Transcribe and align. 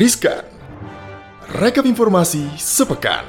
Riskan. 0.00 0.48
Rekap 1.60 1.84
informasi 1.84 2.48
sepekan. 2.56 3.20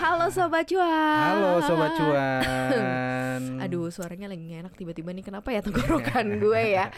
Halo 0.00 0.32
Sobat 0.32 0.64
Cuan 0.64 1.20
Halo 1.20 1.60
Sobat 1.60 1.92
Cuan. 2.00 3.40
Aduh 3.68 3.92
suaranya 3.92 4.32
lagi 4.32 4.56
enak 4.56 4.72
tiba-tiba 4.72 5.12
nih 5.12 5.20
Kenapa 5.20 5.52
ya 5.52 5.60
tenggorokan 5.60 6.32
gue 6.48 6.62
ya 6.80 6.88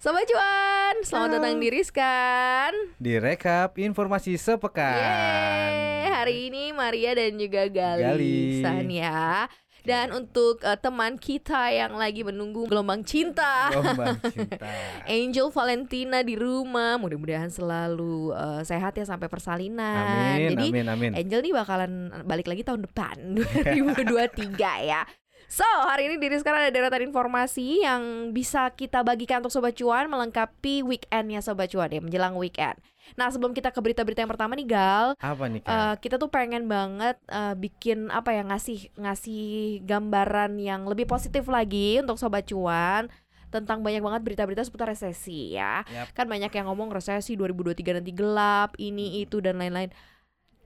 Sobat 0.00 0.24
Cuan 0.24 1.04
Selamat 1.04 1.36
datang 1.36 1.60
di 1.60 1.68
Riskan 1.68 2.72
Direkap 2.96 3.76
informasi 3.76 4.40
sepekan. 4.40 4.96
Yeay 4.96 6.08
Hari 6.08 6.48
ini 6.48 6.72
Maria 6.72 7.20
dan 7.20 7.36
juga 7.36 7.68
Gali, 7.68 8.00
Gali. 8.00 8.40
San 8.64 8.88
ya 8.88 9.44
Dan 9.82 10.12
untuk 10.12 10.60
eh, 10.60 10.76
teman 10.76 11.16
kita 11.16 11.72
yang 11.72 11.96
lagi 11.96 12.20
menunggu 12.20 12.68
gelombang 12.68 13.00
cinta 13.02 13.72
Gelombang 13.72 14.20
cinta. 14.34 14.68
Angel 15.08 15.48
Valentina 15.48 16.20
di 16.20 16.36
rumah 16.36 17.00
Mudah-mudahan 17.00 17.48
selalu 17.48 18.36
eh, 18.36 18.62
sehat 18.64 18.96
ya 18.96 19.08
sampai 19.08 19.32
persalinan 19.32 20.36
Amin, 20.36 20.52
Jadi 20.52 20.66
amin, 20.72 20.86
amin. 20.88 21.12
Angel 21.16 21.40
nih 21.40 21.54
bakalan 21.56 21.92
balik 22.28 22.46
lagi 22.48 22.62
tahun 22.62 22.84
depan 22.84 23.16
2023 23.74 24.60
ya. 24.86 25.02
So 25.50 25.66
hari 25.66 26.06
ini 26.06 26.22
diri 26.22 26.38
sekarang 26.38 26.62
ada 26.62 26.70
deretan 26.70 27.10
informasi 27.10 27.82
yang 27.82 28.30
bisa 28.30 28.70
kita 28.70 29.02
bagikan 29.02 29.42
untuk 29.42 29.50
Sobat 29.50 29.74
Cuan 29.74 30.06
melengkapi 30.06 30.86
weekendnya 30.86 31.42
Sobat 31.42 31.74
Cuan 31.74 31.90
ya 31.90 31.98
menjelang 31.98 32.38
weekend. 32.38 32.78
Nah 33.14 33.30
sebelum 33.30 33.54
kita 33.56 33.74
ke 33.74 33.80
berita-berita 33.80 34.22
yang 34.22 34.30
pertama 34.30 34.54
nih 34.54 34.68
Gal, 34.68 35.14
Apa 35.18 35.44
nih 35.50 35.62
eh, 35.62 35.94
Kak? 35.94 36.04
kita 36.04 36.16
tuh 36.18 36.30
pengen 36.30 36.66
banget 36.70 37.16
eh, 37.30 37.54
bikin 37.58 38.10
apa 38.10 38.34
ya 38.34 38.42
ngasih 38.46 38.94
ngasih 38.98 39.82
gambaran 39.86 40.58
yang 40.60 40.86
lebih 40.86 41.08
positif 41.08 41.46
lagi 41.48 42.02
untuk 42.02 42.18
Sobat 42.20 42.46
Cuan 42.46 43.10
tentang 43.50 43.82
banyak 43.82 43.98
banget 43.98 44.22
berita-berita 44.22 44.62
seputar 44.62 44.88
resesi 44.94 45.58
ya. 45.58 45.82
Yap. 45.90 46.14
Kan 46.14 46.30
banyak 46.30 46.54
yang 46.54 46.70
ngomong 46.70 46.94
resesi 46.94 47.34
2023 47.34 47.98
nanti 47.98 48.14
gelap, 48.14 48.78
ini 48.78 49.26
itu 49.26 49.42
dan 49.42 49.58
lain-lain. 49.58 49.90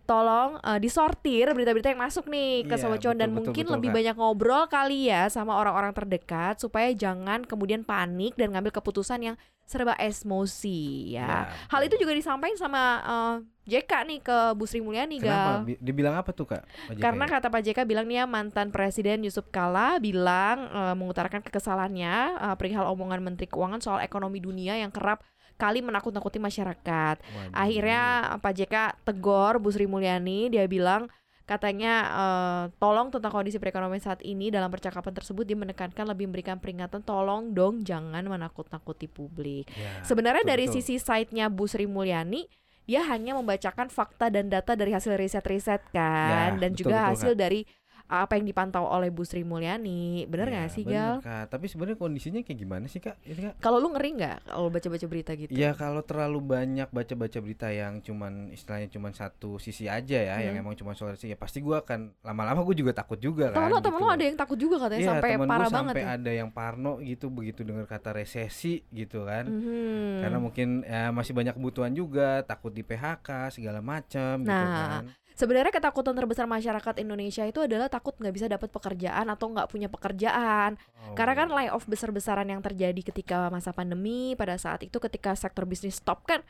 Tolong 0.04 0.60
eh, 0.60 0.78
disortir 0.78 1.48
berita-berita 1.48 1.88
yang 1.88 2.02
masuk 2.04 2.28
nih 2.28 2.68
ke 2.68 2.76
Iya, 2.76 2.80
Sobat 2.80 3.00
Cuan 3.00 3.16
dan 3.16 3.32
betul, 3.32 3.36
mungkin 3.40 3.64
betul, 3.64 3.74
lebih 3.80 3.88
Kak. 3.88 3.96
banyak 3.96 4.14
ngobrol 4.20 4.64
kali 4.68 5.08
ya 5.08 5.32
sama 5.32 5.56
orang-orang 5.56 5.96
terdekat 5.96 6.60
supaya 6.60 6.92
jangan 6.92 7.40
kemudian 7.42 7.80
panik 7.82 8.36
dan 8.36 8.52
ngambil 8.52 8.68
keputusan 8.70 9.32
yang 9.32 9.36
serba 9.64 9.96
emosi 9.96 11.16
ya. 11.16 11.24
Ya, 11.24 11.40
Hal 11.72 11.88
itu 11.88 11.96
betul. 11.96 12.04
juga 12.04 12.12
disampaikan 12.20 12.58
sama 12.60 12.82
eh, 13.00 13.34
JK 13.64 13.92
nih 14.04 14.20
ke 14.20 14.36
Bu 14.52 14.68
Sri 14.68 14.84
Mulyani 14.84 15.16
Kenapa? 15.24 15.64
Gal. 15.64 15.80
Dibilang 15.80 16.14
apa 16.20 16.36
tuh 16.36 16.44
Kak? 16.44 16.68
Pak 16.68 16.94
JK 16.96 17.00
Karena 17.00 17.24
kata 17.24 17.48
Pak 17.48 17.60
JK 17.64 17.78
bilang 17.88 18.04
nih 18.04 18.20
ya 18.20 18.24
mantan 18.28 18.68
Presiden 18.68 19.24
Yusuf 19.24 19.48
Kala 19.48 19.96
bilang 19.96 20.68
eh, 20.68 20.92
mengutarakan 20.92 21.40
kekesalannya 21.40 22.14
eh, 22.44 22.54
perihal 22.60 22.92
omongan 22.92 23.24
Menteri 23.24 23.48
Keuangan 23.48 23.80
soal 23.80 24.04
ekonomi 24.04 24.36
dunia 24.36 24.76
yang 24.76 24.92
kerap 24.92 25.24
kali 25.54 25.80
menakut-nakuti 25.80 26.42
masyarakat. 26.42 27.16
Waduh. 27.20 27.54
Akhirnya 27.54 28.02
Pak 28.42 28.52
JK 28.54 28.74
tegor 29.06 29.62
Bu 29.62 29.70
Sri 29.70 29.86
Mulyani 29.86 30.50
dia 30.50 30.66
bilang 30.66 31.06
katanya 31.44 31.92
eh, 32.08 32.64
tolong 32.80 33.12
tentang 33.12 33.28
kondisi 33.28 33.60
perekonomian 33.60 34.00
saat 34.00 34.24
ini 34.24 34.48
dalam 34.48 34.72
percakapan 34.72 35.12
tersebut 35.12 35.44
dia 35.44 35.58
menekankan 35.60 36.08
lebih 36.08 36.24
memberikan 36.24 36.56
peringatan 36.56 37.04
tolong 37.04 37.52
dong 37.52 37.84
jangan 37.84 38.24
menakut-nakuti 38.24 39.12
publik. 39.12 39.68
Ya, 39.76 40.00
Sebenarnya 40.08 40.40
betul, 40.40 40.52
dari 40.56 40.64
betul. 40.66 40.74
sisi 40.80 40.96
site-nya 40.96 41.52
Bu 41.52 41.68
Sri 41.68 41.84
Mulyani 41.84 42.48
dia 42.84 43.00
hanya 43.08 43.32
membacakan 43.36 43.88
fakta 43.88 44.28
dan 44.28 44.52
data 44.52 44.76
dari 44.76 44.92
hasil 44.92 45.16
riset-riset 45.16 45.80
kan 45.92 46.56
Ya, 46.56 46.60
dan 46.60 46.72
betul, 46.76 46.80
juga 46.84 46.96
betul, 47.00 47.08
hasil 47.16 47.32
dari 47.36 47.60
apa 48.04 48.36
yang 48.36 48.44
dipantau 48.44 48.84
oleh 48.84 49.08
Bu 49.08 49.24
Sri 49.24 49.42
Mulyani. 49.42 50.24
Bener 50.24 50.46
Ya, 50.46 50.52
nggak 50.54 50.70
sih 50.70 50.84
bener, 50.84 50.94
Gal? 50.94 51.16
Kak. 51.20 51.44
Tapi 51.50 51.66
sebenarnya 51.66 51.96
kondisinya 51.96 52.40
kayak 52.40 52.58
gimana 52.58 52.84
sih 52.84 53.00
Kak? 53.00 53.16
Ini 53.22 53.40
Kak? 53.42 53.54
Kalau 53.58 53.78
lu 53.78 53.88
ngeri 53.90 54.10
nggak 54.14 54.38
kalau 54.46 54.68
baca-baca 54.68 55.06
berita 55.06 55.32
gitu? 55.32 55.50
Ya 55.50 55.72
kalau 55.72 56.00
terlalu 56.00 56.38
banyak 56.40 56.88
baca-baca 56.88 57.38
berita 57.38 57.68
yang 57.68 57.98
cuman 57.98 58.48
istilahnya 58.50 58.88
cuman 58.88 59.10
satu 59.10 59.56
sisi 59.56 59.86
aja 59.86 60.16
ya, 60.16 60.36
yang 60.38 60.54
Hmm. 60.54 60.62
emang 60.62 60.74
cuma 60.74 60.92
soal 60.92 61.12
resesi, 61.12 61.28
ya 61.28 61.38
pasti 61.38 61.58
gua 61.58 61.80
akan 61.80 62.12
lama-lama 62.20 62.60
gue 62.62 62.76
juga 62.76 62.92
takut 62.92 63.16
juga 63.16 63.48
kan. 63.48 63.56
Temen 63.56 63.70
lo, 63.70 63.78
temen 63.80 63.98
gitu. 63.98 64.06
lo 64.06 64.12
ada 64.12 64.24
yang 64.24 64.36
takut 64.36 64.58
juga 64.58 64.76
katanya 64.78 65.00
Iya, 65.00 65.10
sampai 65.10 65.30
temen 65.32 65.48
parah 65.48 65.62
banget 65.64 65.74
sampai 65.90 66.02
ya. 66.02 66.14
ada 66.14 66.30
yang 66.34 66.50
parno 66.50 66.92
gitu 67.00 67.26
begitu 67.28 67.60
dengar 67.62 67.86
kata 67.86 68.10
resesi 68.14 68.84
gitu 68.86 69.24
kan. 69.24 69.48
Mhm. 69.48 70.20
Karena 70.20 70.38
mungkin 70.38 70.68
ya, 70.82 71.08
masih 71.08 71.32
banyak 71.32 71.54
kebutuhan 71.54 71.92
juga, 71.92 72.44
takut 72.44 72.70
di 72.70 72.80
PHK 72.80 73.48
segala 73.50 73.80
macam 73.80 74.38
gitu 74.38 74.52
Nah, 74.52 75.00
kan. 75.00 75.04
Sebenarnya 75.34 75.74
ketakutan 75.74 76.14
terbesar 76.14 76.46
masyarakat 76.46 76.94
Indonesia 77.02 77.42
itu 77.42 77.58
adalah 77.58 77.90
takut 77.90 78.14
nggak 78.14 78.34
bisa 78.34 78.46
dapat 78.46 78.70
pekerjaan 78.70 79.26
atau 79.26 79.50
nggak 79.50 79.66
punya 79.66 79.90
pekerjaan. 79.90 80.78
Oh, 81.10 81.18
Karena 81.18 81.34
kan 81.34 81.48
layoff 81.50 81.90
besar-besaran 81.90 82.46
yang 82.46 82.62
terjadi 82.62 83.02
ketika 83.02 83.50
masa 83.50 83.74
pandemi 83.74 84.38
pada 84.38 84.54
saat 84.54 84.86
itu 84.86 84.94
ketika 85.02 85.34
sektor 85.34 85.66
bisnis 85.66 85.98
stop 85.98 86.22
kan 86.22 86.46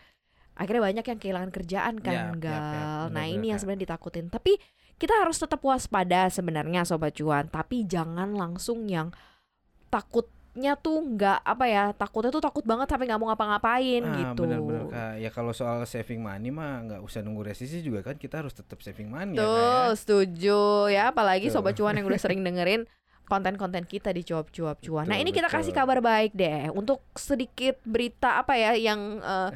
akhirnya 0.55 0.87
banyak 0.87 1.05
yang 1.11 1.19
kehilangan 1.19 1.51
kerjaan 1.51 1.95
kan 1.99 2.15
Yap, 2.15 2.29
yap, 2.39 2.45
yap. 2.45 2.45
Gal. 2.45 2.53
Nah 2.53 3.09
Benar-benar, 3.11 3.35
ini 3.35 3.47
yang 3.51 3.59
sebenarnya 3.59 3.83
ditakutin. 3.89 4.27
Tapi 4.29 4.53
kita 5.01 5.15
harus 5.17 5.37
tetap 5.41 5.61
waspada 5.65 6.29
sebenarnya 6.31 6.87
sobat 6.87 7.17
cuan. 7.17 7.49
Tapi 7.49 7.89
jangan 7.89 8.37
langsung 8.37 8.87
yang 8.87 9.11
takutnya 10.55 10.79
tuh 10.79 11.03
nggak 11.03 11.43
apa 11.43 11.65
ya 11.67 11.85
takutnya 11.91 12.31
tuh 12.31 12.39
takut 12.39 12.63
banget 12.63 12.87
sampai 12.87 13.11
nggak 13.11 13.19
mau 13.19 13.27
ngapa-ngapain 13.27 14.03
Ah, 14.07 14.15
gitu. 14.15 14.47
benar-benar 14.47 14.83
Kak. 14.87 15.13
Ya 15.19 15.31
kalau 15.35 15.51
soal 15.51 15.83
saving 15.83 16.23
money 16.23 16.55
mah 16.55 16.79
nggak 16.87 17.01
usah 17.03 17.27
nunggu 17.27 17.43
resesi 17.43 17.83
juga 17.83 18.07
kan 18.07 18.15
kita 18.15 18.39
harus 18.39 18.55
tetap 18.55 18.79
saving 18.79 19.11
money 19.11 19.35
ya, 19.35 19.43
Tuh, 19.43 19.51
ya. 19.51 19.99
setuju 19.99 20.61
ya. 20.87 21.03
Apalagi 21.11 21.51
Tuh. 21.51 21.59
sobat 21.59 21.75
cuan 21.75 21.99
yang 21.99 22.07
udah 22.07 22.23
sering 22.23 22.39
dengerin 22.47 22.87
konten-konten 23.27 23.83
kita 23.83 24.15
di 24.15 24.23
cuap-cuap 24.23 24.79
cuan. 24.79 25.11
Nah, 25.11 25.19
Betul, 25.19 25.23
ini 25.27 25.31
kita 25.35 25.49
betul. 25.51 25.59
kasih 25.59 25.75
kabar 25.75 25.99
baik 25.99 26.33
deh 26.33 26.71
untuk 26.71 27.03
sedikit 27.19 27.75
berita 27.83 28.39
apa 28.39 28.55
ya 28.55 28.79
yang 28.79 29.19
eh, 29.19 29.51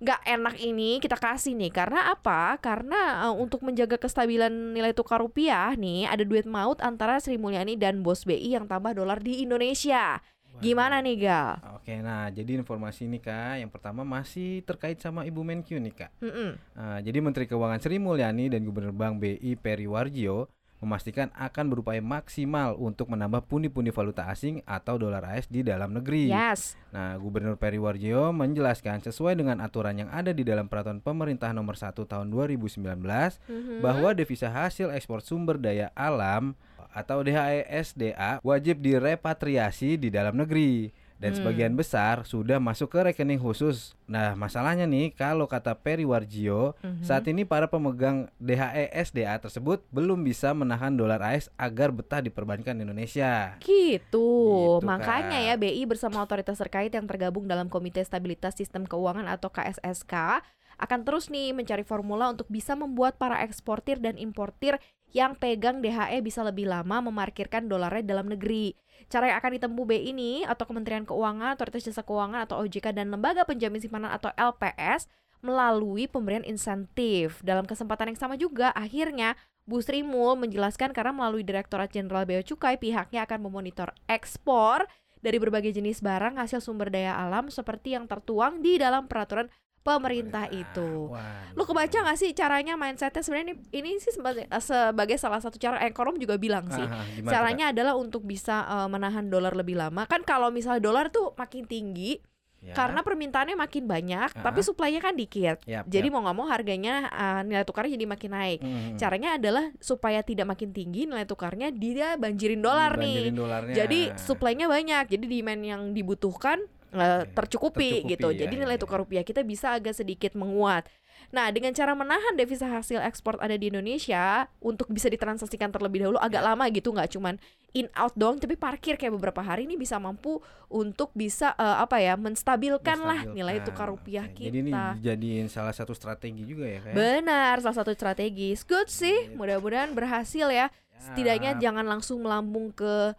nggak 0.00 0.20
enak 0.22 0.56
ini 0.60 0.96
kita 0.96 1.20
kasih 1.20 1.52
nih 1.60 1.68
karena 1.68 2.08
apa? 2.08 2.56
Karena 2.56 3.28
eh, 3.28 3.34
untuk 3.36 3.60
menjaga 3.60 4.00
kestabilan 4.00 4.72
nilai 4.72 4.96
tukar 4.96 5.20
rupiah 5.20 5.76
nih 5.76 6.08
ada 6.08 6.24
duit 6.24 6.48
maut 6.48 6.80
antara 6.80 7.20
Sri 7.20 7.36
Mulyani 7.36 7.76
dan 7.76 8.00
Bos 8.00 8.24
BI 8.24 8.56
yang 8.56 8.64
tambah 8.64 8.96
dolar 8.96 9.20
di 9.20 9.44
Indonesia. 9.44 10.24
Gimana 10.58 10.98
nih 10.98 11.16
Gal? 11.22 11.58
Oke, 11.78 11.94
nah 11.98 12.26
jadi 12.28 12.58
informasi 12.58 13.06
ini 13.06 13.18
Kak, 13.18 13.62
yang 13.62 13.70
pertama 13.70 14.02
masih 14.02 14.60
terkait 14.62 14.98
sama 14.98 15.22
Ibu 15.24 15.40
Menkyu 15.40 15.78
nih 15.78 15.94
Kak. 15.94 16.10
Mm-mm. 16.20 16.50
Nah, 16.74 16.98
jadi 17.00 17.18
Menteri 17.18 17.46
Keuangan 17.46 17.78
Sri 17.78 17.96
Mulyani 17.96 18.50
dan 18.50 18.66
Gubernur 18.66 18.92
Bank 18.92 19.22
BI 19.22 19.54
Peri 19.56 19.86
Warjio 19.86 20.50
memastikan 20.78 21.26
akan 21.34 21.74
berupaya 21.74 21.98
maksimal 21.98 22.78
untuk 22.78 23.10
menambah 23.10 23.50
pundi-pundi 23.50 23.90
valuta 23.90 24.30
asing 24.30 24.62
atau 24.62 24.94
dolar 24.94 25.26
AS 25.26 25.50
di 25.50 25.66
dalam 25.66 25.90
negeri. 25.90 26.30
Yes. 26.30 26.78
Nah, 26.94 27.18
Gubernur 27.18 27.58
Peri 27.58 27.82
Warjio 27.82 28.30
menjelaskan 28.30 29.02
sesuai 29.02 29.34
dengan 29.34 29.58
aturan 29.58 29.98
yang 29.98 30.10
ada 30.14 30.30
di 30.30 30.46
dalam 30.46 30.70
peraturan 30.70 31.02
pemerintah 31.02 31.50
nomor 31.50 31.74
1 31.74 32.06
tahun 32.06 32.30
2019 32.30 33.42
Mhm. 33.50 33.82
bahwa 33.82 34.14
devisa 34.14 34.54
hasil 34.54 34.94
ekspor 34.94 35.18
sumber 35.18 35.58
daya 35.58 35.90
alam 35.98 36.54
atau 36.90 37.20
DHESDA 37.20 38.40
wajib 38.40 38.80
direpatriasi 38.80 39.96
di 39.96 40.08
dalam 40.08 40.34
negeri 40.34 40.88
dan 41.18 41.34
Hmm. 41.34 41.42
sebagian 41.42 41.74
besar 41.74 42.22
sudah 42.22 42.62
masuk 42.62 42.94
ke 42.94 43.10
rekening 43.10 43.42
khusus. 43.42 43.98
Nah, 44.06 44.38
masalahnya 44.38 44.86
nih 44.86 45.10
kalau 45.10 45.50
kata 45.50 45.74
Peri 45.74 46.06
Warjio, 46.06 46.78
Mhm. 46.78 47.02
saat 47.02 47.26
ini 47.26 47.42
para 47.42 47.66
pemegang 47.66 48.30
DHESDA 48.38 49.34
tersebut 49.42 49.82
belum 49.90 50.22
bisa 50.22 50.54
menahan 50.54 50.94
dolar 50.94 51.18
AS 51.18 51.50
agar 51.58 51.90
betah 51.90 52.22
diperbankan 52.22 52.78
di 52.78 52.86
Indonesia. 52.86 53.58
Gitu. 53.58 53.98
Gitu, 53.98 54.86
Makanya 54.86 55.42
Kak. 55.42 55.46
ya 55.50 55.54
BI 55.58 55.82
bersama 55.84 56.22
otoritas 56.22 56.54
terkait 56.56 56.94
yang 56.94 57.10
tergabung 57.10 57.50
dalam 57.50 57.66
Komite 57.66 57.98
Stabilitas 58.00 58.54
Sistem 58.54 58.86
Keuangan 58.86 59.26
atau 59.26 59.50
KSSK 59.50 60.38
akan 60.78 61.02
terus 61.02 61.28
nih 61.28 61.50
mencari 61.50 61.82
formula 61.82 62.30
untuk 62.30 62.46
bisa 62.46 62.78
membuat 62.78 63.18
para 63.18 63.42
eksportir 63.42 63.98
dan 63.98 64.14
importir 64.14 64.78
yang 65.10 65.34
pegang 65.34 65.80
DHE 65.80 66.20
bisa 66.20 66.44
lebih 66.44 66.68
lama 66.68 67.00
memarkirkan 67.02 67.66
dolarnya 67.66 68.04
dalam 68.04 68.28
negeri. 68.28 68.76
Cara 69.08 69.32
yang 69.32 69.38
akan 69.40 69.52
ditempuh 69.56 69.84
BI 69.88 70.12
ini 70.12 70.32
atau 70.44 70.68
Kementerian 70.68 71.08
Keuangan, 71.08 71.56
Otoritas 71.56 71.88
Jasa 71.88 72.04
Keuangan 72.04 72.44
atau 72.44 72.60
OJK 72.60 72.92
dan 72.92 73.08
Lembaga 73.08 73.48
Penjamin 73.48 73.80
Simpanan 73.80 74.12
atau 74.12 74.28
LPS 74.36 75.08
melalui 75.40 76.10
pemberian 76.10 76.44
insentif. 76.44 77.40
Dalam 77.40 77.64
kesempatan 77.64 78.12
yang 78.12 78.18
sama 78.20 78.34
juga 78.36 78.74
akhirnya 78.76 79.38
Bu 79.64 79.80
Sri 79.80 80.04
Mul 80.04 80.36
menjelaskan 80.40 80.92
karena 80.92 81.12
melalui 81.12 81.44
Direktorat 81.44 81.92
Jenderal 81.92 82.28
Bea 82.28 82.44
Cukai 82.44 82.76
pihaknya 82.76 83.24
akan 83.24 83.48
memonitor 83.48 83.92
ekspor 84.08 84.88
dari 85.20 85.36
berbagai 85.36 85.74
jenis 85.74 86.00
barang 86.00 86.38
hasil 86.38 86.62
sumber 86.62 86.88
daya 86.88 87.18
alam 87.18 87.50
seperti 87.50 87.94
yang 87.94 88.06
tertuang 88.06 88.62
di 88.62 88.78
dalam 88.78 89.10
peraturan 89.10 89.50
pemerintah 89.82 90.46
itu. 90.50 91.08
Waduh. 91.10 91.56
Lu 91.56 91.62
kebaca 91.64 91.98
gak 92.04 92.18
sih 92.18 92.30
caranya 92.32 92.76
mindsetnya 92.76 93.22
sebenarnya 93.24 93.46
ini, 93.52 93.54
ini 93.72 93.90
sih 93.98 94.12
sebagai, 94.12 94.44
sebagai 94.60 95.16
salah 95.16 95.40
satu 95.40 95.56
cara 95.56 95.80
ekonom 95.86 96.20
juga 96.20 96.36
bilang 96.36 96.68
sih. 96.68 96.84
Ah, 96.84 97.00
ah, 97.00 97.04
tuh, 97.04 97.30
Caranya 97.30 97.72
adalah 97.72 97.94
untuk 97.96 98.22
bisa 98.22 98.64
eh, 98.68 98.88
menahan 98.88 99.26
dolar 99.26 99.56
lebih 99.56 99.80
lama. 99.80 100.04
Kan 100.04 100.22
kalau 100.22 100.52
misalnya 100.52 100.82
dolar 100.84 101.08
tuh 101.08 101.32
makin 101.34 101.64
tinggi, 101.64 102.20
Ya. 102.58 102.74
karena 102.74 103.06
permintaannya 103.06 103.54
makin 103.54 103.86
banyak, 103.86 104.34
Ah. 104.34 104.42
tapi 104.42 104.66
suplainya 104.66 104.98
kan 104.98 105.14
dikit. 105.14 105.62
Yap, 105.62 105.86
Jadi 105.86 106.10
yap. 106.10 106.14
mau 106.18 106.26
nggak 106.26 106.36
mau 106.42 106.50
harganya 106.50 107.06
uh, 107.06 107.46
nilai 107.46 107.62
tukarnya 107.62 107.94
jadi 107.94 108.06
makin 108.10 108.30
naik. 108.34 108.58
Hmm. 108.58 108.98
Caranya 108.98 109.38
adalah 109.38 109.70
supaya 109.78 110.26
tidak 110.26 110.50
makin 110.50 110.74
tinggi 110.74 111.06
nilai 111.06 111.22
tukarnya 111.22 111.70
dia 111.70 112.18
banjirin 112.18 112.58
dolar 112.58 112.98
nih. 112.98 113.30
Dolarnya. 113.30 113.74
Jadi 113.78 114.10
suplainya 114.18 114.66
banyak, 114.66 115.06
jadi 115.06 115.22
demand 115.22 115.62
yang 115.62 115.82
dibutuhkan 115.94 116.58
uh, 116.94 117.24
tercukupi, 117.32 118.02
tercukupi, 118.04 118.12
gitu. 118.16 118.28
ya, 118.32 118.46
jadi 118.46 118.54
ya, 118.54 118.60
nilai 118.64 118.76
ya. 118.76 118.82
tukar 118.82 118.98
rupiah 119.02 119.24
kita 119.24 119.44
bisa 119.44 119.74
agak 119.76 119.96
sedikit 119.96 120.32
menguat. 120.38 120.88
Nah, 121.28 121.50
dengan 121.52 121.74
cara 121.76 121.92
menahan 121.92 122.34
devisa 122.38 122.64
hasil 122.70 123.04
ekspor 123.04 123.36
ada 123.42 123.52
di 123.58 123.68
Indonesia 123.68 124.48
untuk 124.64 124.88
bisa 124.88 125.12
ditransaksikan 125.12 125.68
terlebih 125.68 126.06
dahulu 126.06 126.18
agak 126.22 126.40
Ya. 126.40 126.54
lama 126.54 126.64
gitu, 126.70 126.94
nggak 126.94 127.10
cuman 127.18 127.34
in 127.76 127.90
out 127.92 128.14
doang, 128.16 128.40
tapi 128.40 128.56
parkir 128.56 128.96
kayak 128.96 129.12
beberapa 129.18 129.44
hari 129.44 129.68
ini 129.68 129.76
bisa 129.76 130.00
mampu 130.00 130.40
untuk 130.72 131.12
bisa 131.12 131.52
uh, 131.58 131.84
apa 131.84 132.00
ya 132.00 132.16
menstabilkan 132.16 132.96
lah 133.02 133.28
nilai 133.28 133.60
tukar 133.60 133.92
rupiah 133.92 134.24
Oke, 134.24 134.48
kita. 134.48 134.48
Jadi 134.48 134.58
ini 134.64 134.72
dijadiin 134.72 135.46
salah 135.52 135.74
satu 135.76 135.92
strategi 135.92 136.48
juga 136.48 136.64
ya 136.64 136.80
kayak. 136.80 136.96
Benar, 136.96 137.54
salah 137.60 137.76
satu 137.84 137.92
strategis. 137.92 138.64
Good 138.64 138.88
sih, 138.88 139.34
mudah-mudahan 139.36 139.92
berhasil 139.92 140.48
ya. 140.48 140.72
Setidaknya 140.98 141.60
jangan 141.60 141.86
langsung 141.86 142.24
melambung 142.24 142.72
ke 142.74 143.12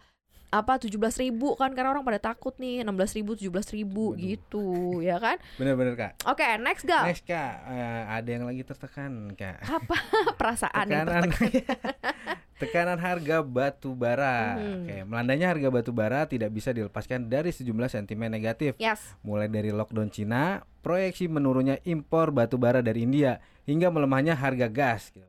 apa 0.50 0.76
17.000 0.76 0.98
ribu 1.22 1.54
kan 1.54 1.70
karena 1.72 1.90
orang 1.90 2.02
pada 2.02 2.18
takut 2.20 2.50
nih 2.56 2.82
16.000 2.82 2.90
ribu 3.16 3.32
17.000 3.34 3.70
ribu 3.72 4.04
Waduh. 4.08 4.18
gitu 4.20 4.64
ya 4.98 5.16
kan 5.16 5.38
Bener-bener 5.58 5.94
kak. 5.94 6.12
oke 6.24 6.42
next 6.58 6.82
gal 6.84 7.06
Next 7.06 7.22
kak, 7.22 7.54
eh, 7.64 8.02
ada 8.04 8.28
yang 8.28 8.42
lagi 8.42 8.60
tertekan 8.60 9.30
kak. 9.32 9.62
apa 9.62 9.96
perasaan 10.40 10.84
Tekanan, 10.84 11.22
tertekan 11.30 11.94
tekanan 12.60 12.98
harga 12.98 13.40
batu 13.40 13.94
bara. 13.94 14.54
Mhm. 14.54 14.68
Oke, 14.76 14.96
melandainya 15.06 15.48
harga 15.48 15.68
batu 15.70 15.90
bara 15.90 16.26
tidak 16.26 16.50
bisa 16.50 16.70
dilepaskan 16.70 17.24
dari 17.24 17.48
sejumlah 17.50 17.88
sentimen 17.88 18.28
negatif. 18.28 18.76
yes 18.76 19.16
Mulai 19.22 19.48
dari 19.48 19.70
lockdown 19.70 20.10
Cina, 20.10 20.60
proyeksi 20.80 21.24
menurunnya 21.24 21.80
impor 21.82 22.28
batu 22.30 22.58
bara 22.58 22.80
dari 22.80 23.02
India, 23.02 23.40
hingga 23.64 23.88
melemahnya 23.88 24.34
harga 24.34 24.68
gas. 24.68 25.08
gitu. 25.08 25.24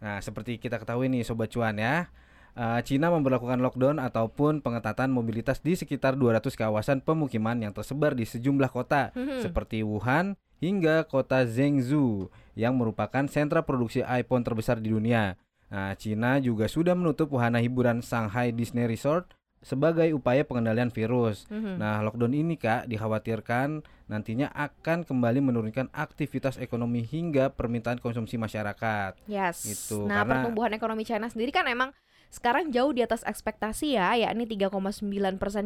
Nah, 0.00 0.18
seperti 0.18 0.58
kita 0.58 0.74
ketahui 0.76 1.06
nih 1.06 1.22
Sobat 1.22 1.46
Cuan 1.46 1.78
ya, 1.78 2.10
eh, 2.52 2.80
Cina 2.82 3.08
memperlakukan 3.08 3.58
lockdown 3.58 3.96
ataupun 3.96 4.60
pengetatan 4.60 5.08
mobilitas 5.08 5.58
di 5.58 5.72
sekitar 5.72 6.14
200 6.14 6.52
kawasan 6.52 7.00
pemukiman 7.00 7.56
yang 7.56 7.72
tersebar 7.72 8.12
di 8.12 8.22
sejumlah 8.22 8.68
kota 8.68 9.10
Mhm. 9.12 9.40
seperti 9.40 9.80
Wuhan 9.80 10.36
hingga 10.58 11.02
kota 11.04 11.42
Zhengzhou 11.42 12.28
yang 12.52 12.76
merupakan 12.76 13.24
sentra 13.26 13.62
produksi 13.62 14.00
iPhone 14.02 14.42
terbesar 14.42 14.78
di 14.78 14.90
dunia. 14.90 15.34
Nah, 15.66 15.96
Cina 15.96 16.36
juga 16.38 16.68
sudah 16.68 16.92
menutup 16.92 17.32
wahana 17.32 17.56
hiburan 17.58 17.98
Shanghai 17.98 18.52
Disney 18.52 18.84
Resort 18.84 19.32
sebagai 19.58 20.10
upaya 20.12 20.42
pengendalian 20.42 20.90
virus. 20.90 21.46
Mhm. 21.48 21.78
Nah, 21.78 22.02
lockdown 22.02 22.34
ini 22.34 22.58
Kak 22.58 22.86
dikhawatirkan 22.86 23.80
nantinya 24.06 24.50
akan 24.52 25.02
kembali 25.02 25.40
menurunkan 25.40 25.88
aktivitas 25.90 26.58
ekonomi 26.58 27.00
hingga 27.00 27.48
permintaan 27.48 27.96
konsumsi 27.96 28.36
masyarakat. 28.36 29.16
yes 29.24 29.64
gitu, 29.64 30.04
nah 30.04 30.20
karena- 30.20 30.44
pertumbuhan 30.44 30.72
ekonomi 30.74 31.02
China 31.02 31.26
sendiri 31.26 31.48
kan 31.48 31.64
emang 31.64 31.94
sekarang 32.32 32.72
jauh 32.72 32.96
di 32.96 33.04
atas 33.04 33.20
ekspektasi 33.28 34.00
ya, 34.00 34.16
yakni 34.16 34.48
3,9% 34.48 35.04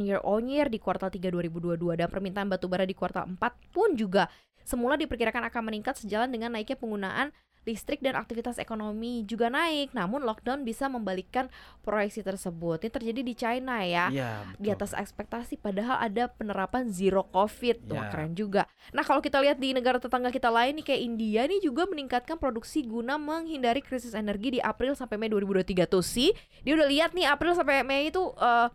year 0.03 0.19
on 0.27 0.51
year 0.51 0.67
di 0.67 0.83
kuartal 0.83 1.15
3 1.15 1.31
2022 1.31 1.79
dan 1.95 2.11
permintaan 2.11 2.51
batubara 2.51 2.83
di 2.83 2.91
kuartal 2.91 3.31
4 3.31 3.39
pun 3.71 3.95
juga 3.95 4.27
semula 4.67 4.99
diperkirakan 4.99 5.47
akan 5.47 5.63
meningkat 5.71 5.95
sejalan 5.95 6.27
dengan 6.27 6.59
naiknya 6.59 6.75
penggunaan 6.75 7.31
listrik 7.67 7.99
dan 7.99 8.15
aktivitas 8.15 8.57
ekonomi 8.57 9.27
juga 9.27 9.51
naik. 9.51 9.91
Namun 9.91 10.23
lockdown 10.23 10.63
bisa 10.63 10.87
membalikkan 10.87 11.51
proyeksi 11.83 12.23
tersebut. 12.23 12.81
Ini 12.81 12.91
terjadi 12.91 13.21
di 13.21 13.35
China 13.35 13.83
ya. 13.83 14.07
Iya, 14.09 14.31
Di 14.57 14.71
atas 14.71 14.95
ekspektasi 14.95 15.59
padahal 15.59 15.99
ada 16.01 16.31
penerapan 16.31 16.87
zero 16.89 17.27
covid. 17.27 17.83
Wah, 17.91 18.07
Ya. 18.07 18.09
keren 18.09 18.33
juga. 18.33 18.63
Nah, 18.95 19.03
kalau 19.03 19.19
kita 19.19 19.43
lihat 19.43 19.59
di 19.59 19.75
negara 19.75 19.99
tetangga 19.99 20.31
kita 20.31 20.47
lain 20.47 20.79
nih 20.79 20.87
kayak 20.87 21.03
India 21.03 21.43
nih 21.45 21.59
juga 21.59 21.85
meningkatkan 21.85 22.39
produksi 22.39 22.87
guna 22.87 23.19
menghindari 23.19 23.83
krisis 23.83 24.15
energi 24.15 24.57
di 24.57 24.61
April 24.63 24.95
sampai 24.95 25.19
Mei 25.19 25.27
2023 25.27 25.91
tuh 25.91 26.07
sih. 26.07 26.31
Dia 26.63 26.79
udah 26.79 26.87
lihat 26.87 27.11
nih 27.13 27.27
April 27.27 27.59
sampai 27.59 27.83
Mei 27.83 28.09
itu 28.09 28.23
eh, 28.39 28.69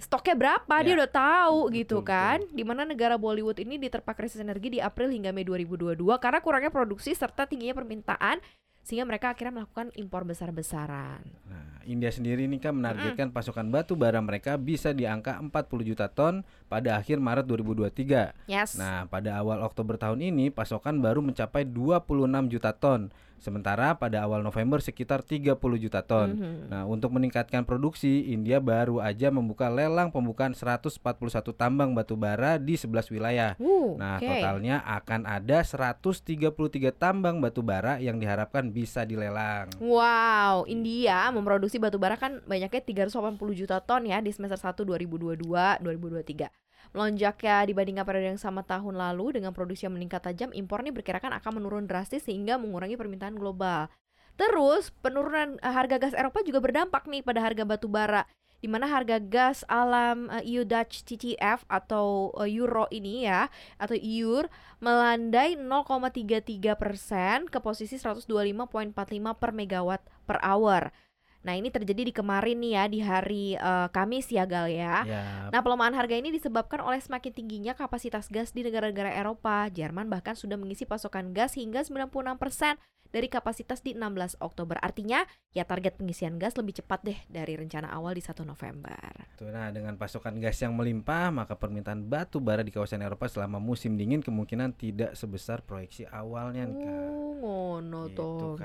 stoknya 0.00 0.34
berapa, 0.34 0.74
dia 0.80 0.96
Ya. 0.96 0.98
udah 1.04 1.10
tahu 1.12 1.58
Betul, 1.68 1.76
gitu 1.78 1.96
betul. 2.00 2.08
kan. 2.08 2.38
Di 2.50 2.64
mana 2.64 2.82
negara 2.82 3.14
Bollywood 3.14 3.60
ini 3.60 3.76
diterpa 3.76 4.16
krisis 4.16 4.40
energi 4.40 4.72
di 4.72 4.78
April 4.80 5.12
hingga 5.12 5.30
Mei 5.30 5.44
2022 5.44 5.94
karena 6.16 6.40
kurangnya 6.40 6.72
produksi 6.72 7.12
serta 7.12 7.44
tingginya 7.44 7.76
permintaan 7.76 8.40
sehingga 8.80 9.04
mereka 9.04 9.36
akhirnya 9.36 9.60
melakukan 9.60 9.92
impor 9.94 10.24
besar-besaran. 10.24 11.20
Nah, 11.44 11.84
India 11.84 12.08
sendiri 12.08 12.48
ini 12.48 12.56
kan 12.56 12.72
menargetkan 12.72 13.28
pasokan 13.28 13.68
batu 13.68 13.92
bara 13.92 14.18
mereka 14.18 14.56
bisa 14.56 14.90
di 14.90 15.04
angka 15.04 15.36
40 15.36 15.52
juta 15.84 16.08
ton 16.08 16.40
pada 16.64 16.96
akhir 16.96 17.20
Maret 17.20 17.44
2023. 17.44 18.32
Yes. 18.48 18.80
Nah, 18.80 19.04
pada 19.04 19.36
awal 19.36 19.60
Oktober 19.60 20.00
tahun 20.00 20.24
ini 20.24 20.48
pasokan 20.48 20.96
baru 20.98 21.20
mencapai 21.20 21.68
26 21.68 22.48
juta 22.48 22.72
ton, 22.72 23.12
sementara 23.40 23.96
pada 23.96 24.22
awal 24.22 24.44
November 24.44 24.78
sekitar 24.78 25.24
30 25.24 25.56
juta 25.80 26.04
ton. 26.04 26.36
Mhm. 26.36 26.70
Nah, 26.70 26.84
untuk 26.84 27.10
meningkatkan 27.10 27.64
produksi, 27.64 28.30
India 28.30 28.60
baru 28.60 29.00
aja 29.00 29.32
membuka 29.32 29.66
lelang 29.66 30.12
pembukaan 30.12 30.52
141 30.52 31.56
tambang 31.56 31.96
batu 31.96 32.14
bara 32.14 32.60
di 32.60 32.76
11 32.76 33.08
wilayah. 33.10 33.56
Uh, 33.56 33.96
Nah, 33.96 34.20
oke. 34.20 34.28
totalnya 34.28 34.84
akan 34.84 35.24
ada 35.26 35.64
133 35.64 36.92
tambang 36.92 37.40
batu 37.40 37.64
bara 37.64 37.96
yang 37.98 38.20
diharapkan 38.20 38.68
bisa 38.70 39.02
dilelang. 39.02 39.72
Wow, 39.80 40.68
India 40.68 41.32
memproduksi 41.32 41.80
batu 41.80 41.96
bara 41.96 42.20
kan 42.20 42.44
banyaknya 42.44 42.84
380 42.84 43.56
juta 43.56 43.80
ton 43.80 44.04
ya 44.04 44.20
di 44.20 44.30
semester 44.30 44.60
1 44.60 44.84
2022-2023. 44.84 46.52
Melonjaknya 46.90 47.62
dibandingkan 47.70 48.02
periode 48.02 48.34
yang 48.34 48.42
sama 48.42 48.66
tahun 48.66 48.98
lalu 48.98 49.38
dengan 49.38 49.54
produksi 49.54 49.86
yang 49.86 49.94
meningkat 49.94 50.26
tajam, 50.26 50.50
impor 50.50 50.82
ini 50.82 50.90
diperkirakan 50.90 51.38
akan 51.38 51.62
menurun 51.62 51.86
drastis 51.86 52.26
sehingga 52.26 52.58
mengurangi 52.58 52.98
permintaan 52.98 53.38
global. 53.38 53.86
Terus, 54.34 54.90
penurunan 55.04 55.60
eh, 55.60 55.70
harga 55.70 56.02
gas 56.02 56.14
Eropa 56.16 56.42
juga 56.42 56.58
berdampak 56.58 57.06
nih 57.06 57.22
pada 57.22 57.44
harga 57.44 57.62
batu 57.62 57.86
bara 57.86 58.26
di 58.60 58.68
mana 58.68 58.84
harga 58.86 59.16
gas 59.16 59.64
alam 59.66 60.28
eh, 60.28 60.52
EU 60.52 60.68
Dutch 60.68 61.04
TTF 61.04 61.64
atau 61.66 62.30
eh, 62.44 62.48
euro 62.52 62.84
ini 62.92 63.24
ya 63.24 63.48
atau 63.80 63.96
EUR 63.96 64.48
melandai 64.84 65.56
0,33 65.56 66.76
persen 66.76 67.48
ke 67.48 67.58
posisi 67.60 67.96
125.45 67.96 68.92
per 69.40 69.50
megawatt 69.56 70.02
per 70.28 70.38
hour. 70.44 70.92
Nah 71.40 71.56
ini 71.56 71.72
terjadi 71.72 72.02
di 72.04 72.12
kemarin 72.12 72.60
nih 72.60 72.72
ya 72.76 72.84
di 72.86 73.00
hari 73.00 73.44
eh, 73.56 73.88
Kamis 73.92 74.28
ya 74.28 74.44
Gal 74.44 74.68
ya. 74.68 75.04
Ya, 75.08 75.22
Nah 75.48 75.60
pelemahan 75.64 75.96
harga 75.96 76.16
ini 76.16 76.28
disebabkan 76.28 76.84
oleh 76.84 77.00
semakin 77.00 77.32
tingginya 77.32 77.72
kapasitas 77.72 78.28
gas 78.28 78.52
di 78.52 78.60
negara-negara 78.60 79.16
Eropa. 79.16 79.68
Jerman 79.72 80.12
bahkan 80.12 80.36
sudah 80.36 80.60
mengisi 80.60 80.84
pasokan 80.84 81.32
gas 81.32 81.56
hingga 81.56 81.80
96% 81.84 82.76
dari 83.10 83.26
kapasitas 83.26 83.82
di 83.82 83.92
16 83.98 84.38
Oktober. 84.38 84.78
Artinya 84.78 85.26
ya 85.50 85.66
target 85.66 85.98
pengisian 85.98 86.38
gas 86.38 86.54
lebih 86.54 86.78
cepat 86.78 87.02
deh 87.02 87.18
dari 87.26 87.58
rencana 87.58 87.90
awal 87.90 88.14
di 88.14 88.22
1 88.22 88.46
November. 88.46 89.10
Tuh, 89.34 89.50
nah 89.50 89.68
dengan 89.74 89.98
pasokan 89.98 90.38
gas 90.38 90.62
yang 90.62 90.78
melimpah, 90.78 91.34
maka 91.34 91.58
permintaan 91.58 92.06
batu 92.06 92.38
bara 92.38 92.62
di 92.62 92.70
kawasan 92.70 93.02
Eropa 93.02 93.26
selama 93.26 93.58
musim 93.58 93.98
dingin 93.98 94.22
kemungkinan 94.22 94.78
tidak 94.78 95.18
sebesar 95.18 95.66
proyeksi 95.66 96.06
awalnya 96.06 96.70
nih, 96.70 96.76
Kak. 96.86 96.94
Oh, 97.10 97.32
ngono 97.40 98.02
Gitu, 98.10 98.22
tuh. 98.22 98.56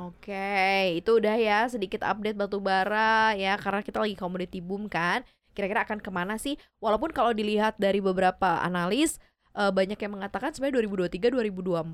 Oke, 0.00 0.96
itu 0.96 1.10
udah 1.20 1.36
ya 1.36 1.68
sedikit 1.68 2.00
update 2.20 2.36
batu 2.36 2.60
bara 2.60 3.32
ya 3.32 3.56
karena 3.56 3.80
kita 3.80 3.98
lagi 4.04 4.12
komoditi 4.12 4.60
boom 4.60 4.86
kan. 4.92 5.24
Kira-kira 5.56 5.82
akan 5.88 5.98
ke 6.04 6.10
mana 6.12 6.36
sih? 6.36 6.60
Walaupun 6.78 7.10
kalau 7.10 7.32
dilihat 7.32 7.80
dari 7.80 7.98
beberapa 8.04 8.60
analis 8.60 9.16
eh, 9.56 9.72
banyak 9.72 9.96
yang 9.96 10.12
mengatakan 10.14 10.52
sebenarnya 10.52 10.84
2023 11.08 11.32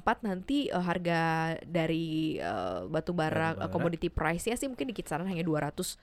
2024 0.02 0.26
nanti 0.26 0.66
eh, 0.68 0.82
harga 0.82 1.20
dari 1.64 2.36
eh, 2.42 2.80
batu 2.90 3.14
bara 3.14 3.54
eh, 3.54 3.70
commodity 3.70 4.10
price-nya 4.10 4.58
sih 4.58 4.66
mungkin 4.66 4.90
di 4.90 4.94
kisaran 4.98 5.24
hanya 5.30 5.46
250 5.46 5.96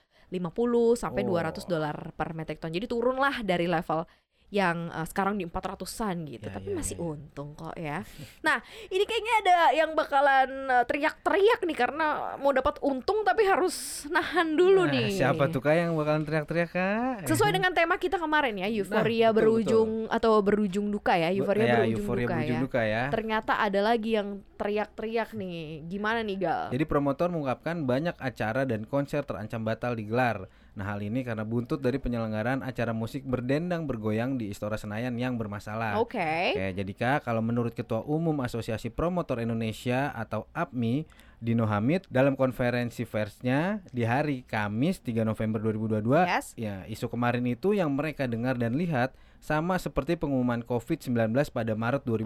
sampai 0.96 1.22
Oh. 1.28 1.36
200 1.36 1.68
dolar 1.68 1.96
per 2.16 2.32
metric 2.32 2.58
ton. 2.58 2.72
Jadi 2.72 2.88
turun 2.88 3.20
lah 3.20 3.44
dari 3.44 3.68
level 3.68 4.02
yang 4.52 4.92
eh, 4.92 5.06
sekarang 5.08 5.40
di 5.40 5.44
400-an 5.48 6.16
gitu. 6.28 6.46
Ya, 6.46 6.54
Tapi 6.54 6.68
ya, 6.70 6.76
masih 6.78 6.96
ya. 6.96 7.02
untung 7.02 7.48
kok 7.56 7.74
ya. 7.74 8.06
Nah, 8.46 8.58
ini 8.86 9.04
kayaknya 9.08 9.34
ada 9.42 9.56
yang 9.74 9.90
bakalan 9.98 10.50
eh, 10.70 10.84
teriak-teriak 10.86 11.60
nih 11.66 11.78
karena 11.78 12.06
mau 12.38 12.54
dapat 12.54 12.78
untung 12.84 13.26
tapi 13.26 13.42
harus 13.48 14.06
nahan 14.08 14.54
dulu 14.54 14.86
Nah, 14.86 14.94
nih. 14.94 15.10
Siapa 15.18 15.50
tuh 15.50 15.58
Kak 15.64 15.74
yang 15.74 15.92
bakalan 15.98 16.22
teriak-teriak 16.22 16.70
Kak? 16.70 17.26
Sesuai 17.26 17.50
dengan 17.56 17.72
tema 17.74 17.98
kita 17.98 18.20
kemarin 18.20 18.54
ya, 18.60 18.68
euforia 18.70 19.32
betul, 19.32 19.38
berujung 19.58 19.90
atau 20.12 20.32
berujung 20.44 20.86
duka 20.92 21.16
ya, 21.18 21.34
euforia 21.34 21.64
ya, 21.64 21.74
berujung 21.82 21.98
euforia 22.04 22.26
duka 22.26 22.34
berujung 22.36 22.58
ya. 22.58 22.62
duka 22.62 22.82
ya. 22.84 23.02
Ternyata 23.10 23.52
ada 23.58 23.80
lagi 23.82 24.10
yang 24.14 24.28
teriak-teriak 24.54 25.34
nih. 25.34 25.88
Gimana 25.90 26.20
nih, 26.22 26.36
Gal? 26.38 26.64
Jadi 26.70 26.84
promotor 26.86 27.28
mengungkapkan 27.32 27.82
banyak 27.82 28.14
acara 28.20 28.62
dan 28.62 28.86
konser 28.86 29.26
terancam 29.26 29.66
batal 29.66 29.98
digelar. 29.98 30.46
Nah 30.74 30.90
hal 30.90 31.00
ini 31.06 31.22
karena 31.22 31.46
buntut 31.46 31.78
dari 31.78 32.02
penyelenggaraan 32.02 32.66
acara 32.66 32.90
musik 32.90 33.22
berdendang 33.22 33.86
bergoyang 33.86 34.34
di 34.38 34.50
Istora 34.50 34.74
Senayan 34.74 35.14
yang 35.14 35.38
bermasalah. 35.38 36.02
Oke. 36.02 36.54
Oke, 36.54 36.74
jadi 36.74 36.92
Kak, 36.94 37.30
kalau 37.30 37.42
menurut 37.42 37.74
Ketua 37.74 38.02
Umum 38.02 38.42
Asosiasi 38.42 38.90
Promotor 38.90 39.38
Indonesia 39.38 40.10
atau 40.10 40.50
APMI, 40.50 41.06
Dino 41.44 41.68
Hamid 41.68 42.08
dalam 42.08 42.40
konferensi 42.40 43.04
persnya 43.04 43.84
di 43.92 44.08
hari 44.08 44.48
Kamis 44.48 45.04
3 45.04 45.28
November 45.28 45.60
2022 45.60 46.24
Yes. 46.24 46.56
ya 46.56 46.88
isu 46.88 47.12
kemarin 47.12 47.44
itu 47.44 47.76
yang 47.76 47.92
mereka 47.92 48.24
dengar 48.24 48.56
dan 48.56 48.80
lihat 48.80 49.12
sama 49.44 49.76
seperti 49.76 50.16
pengumuman 50.16 50.64
COVID-19 50.64 51.12
pada 51.52 51.76
Maret 51.76 52.08
2020. 52.08 52.24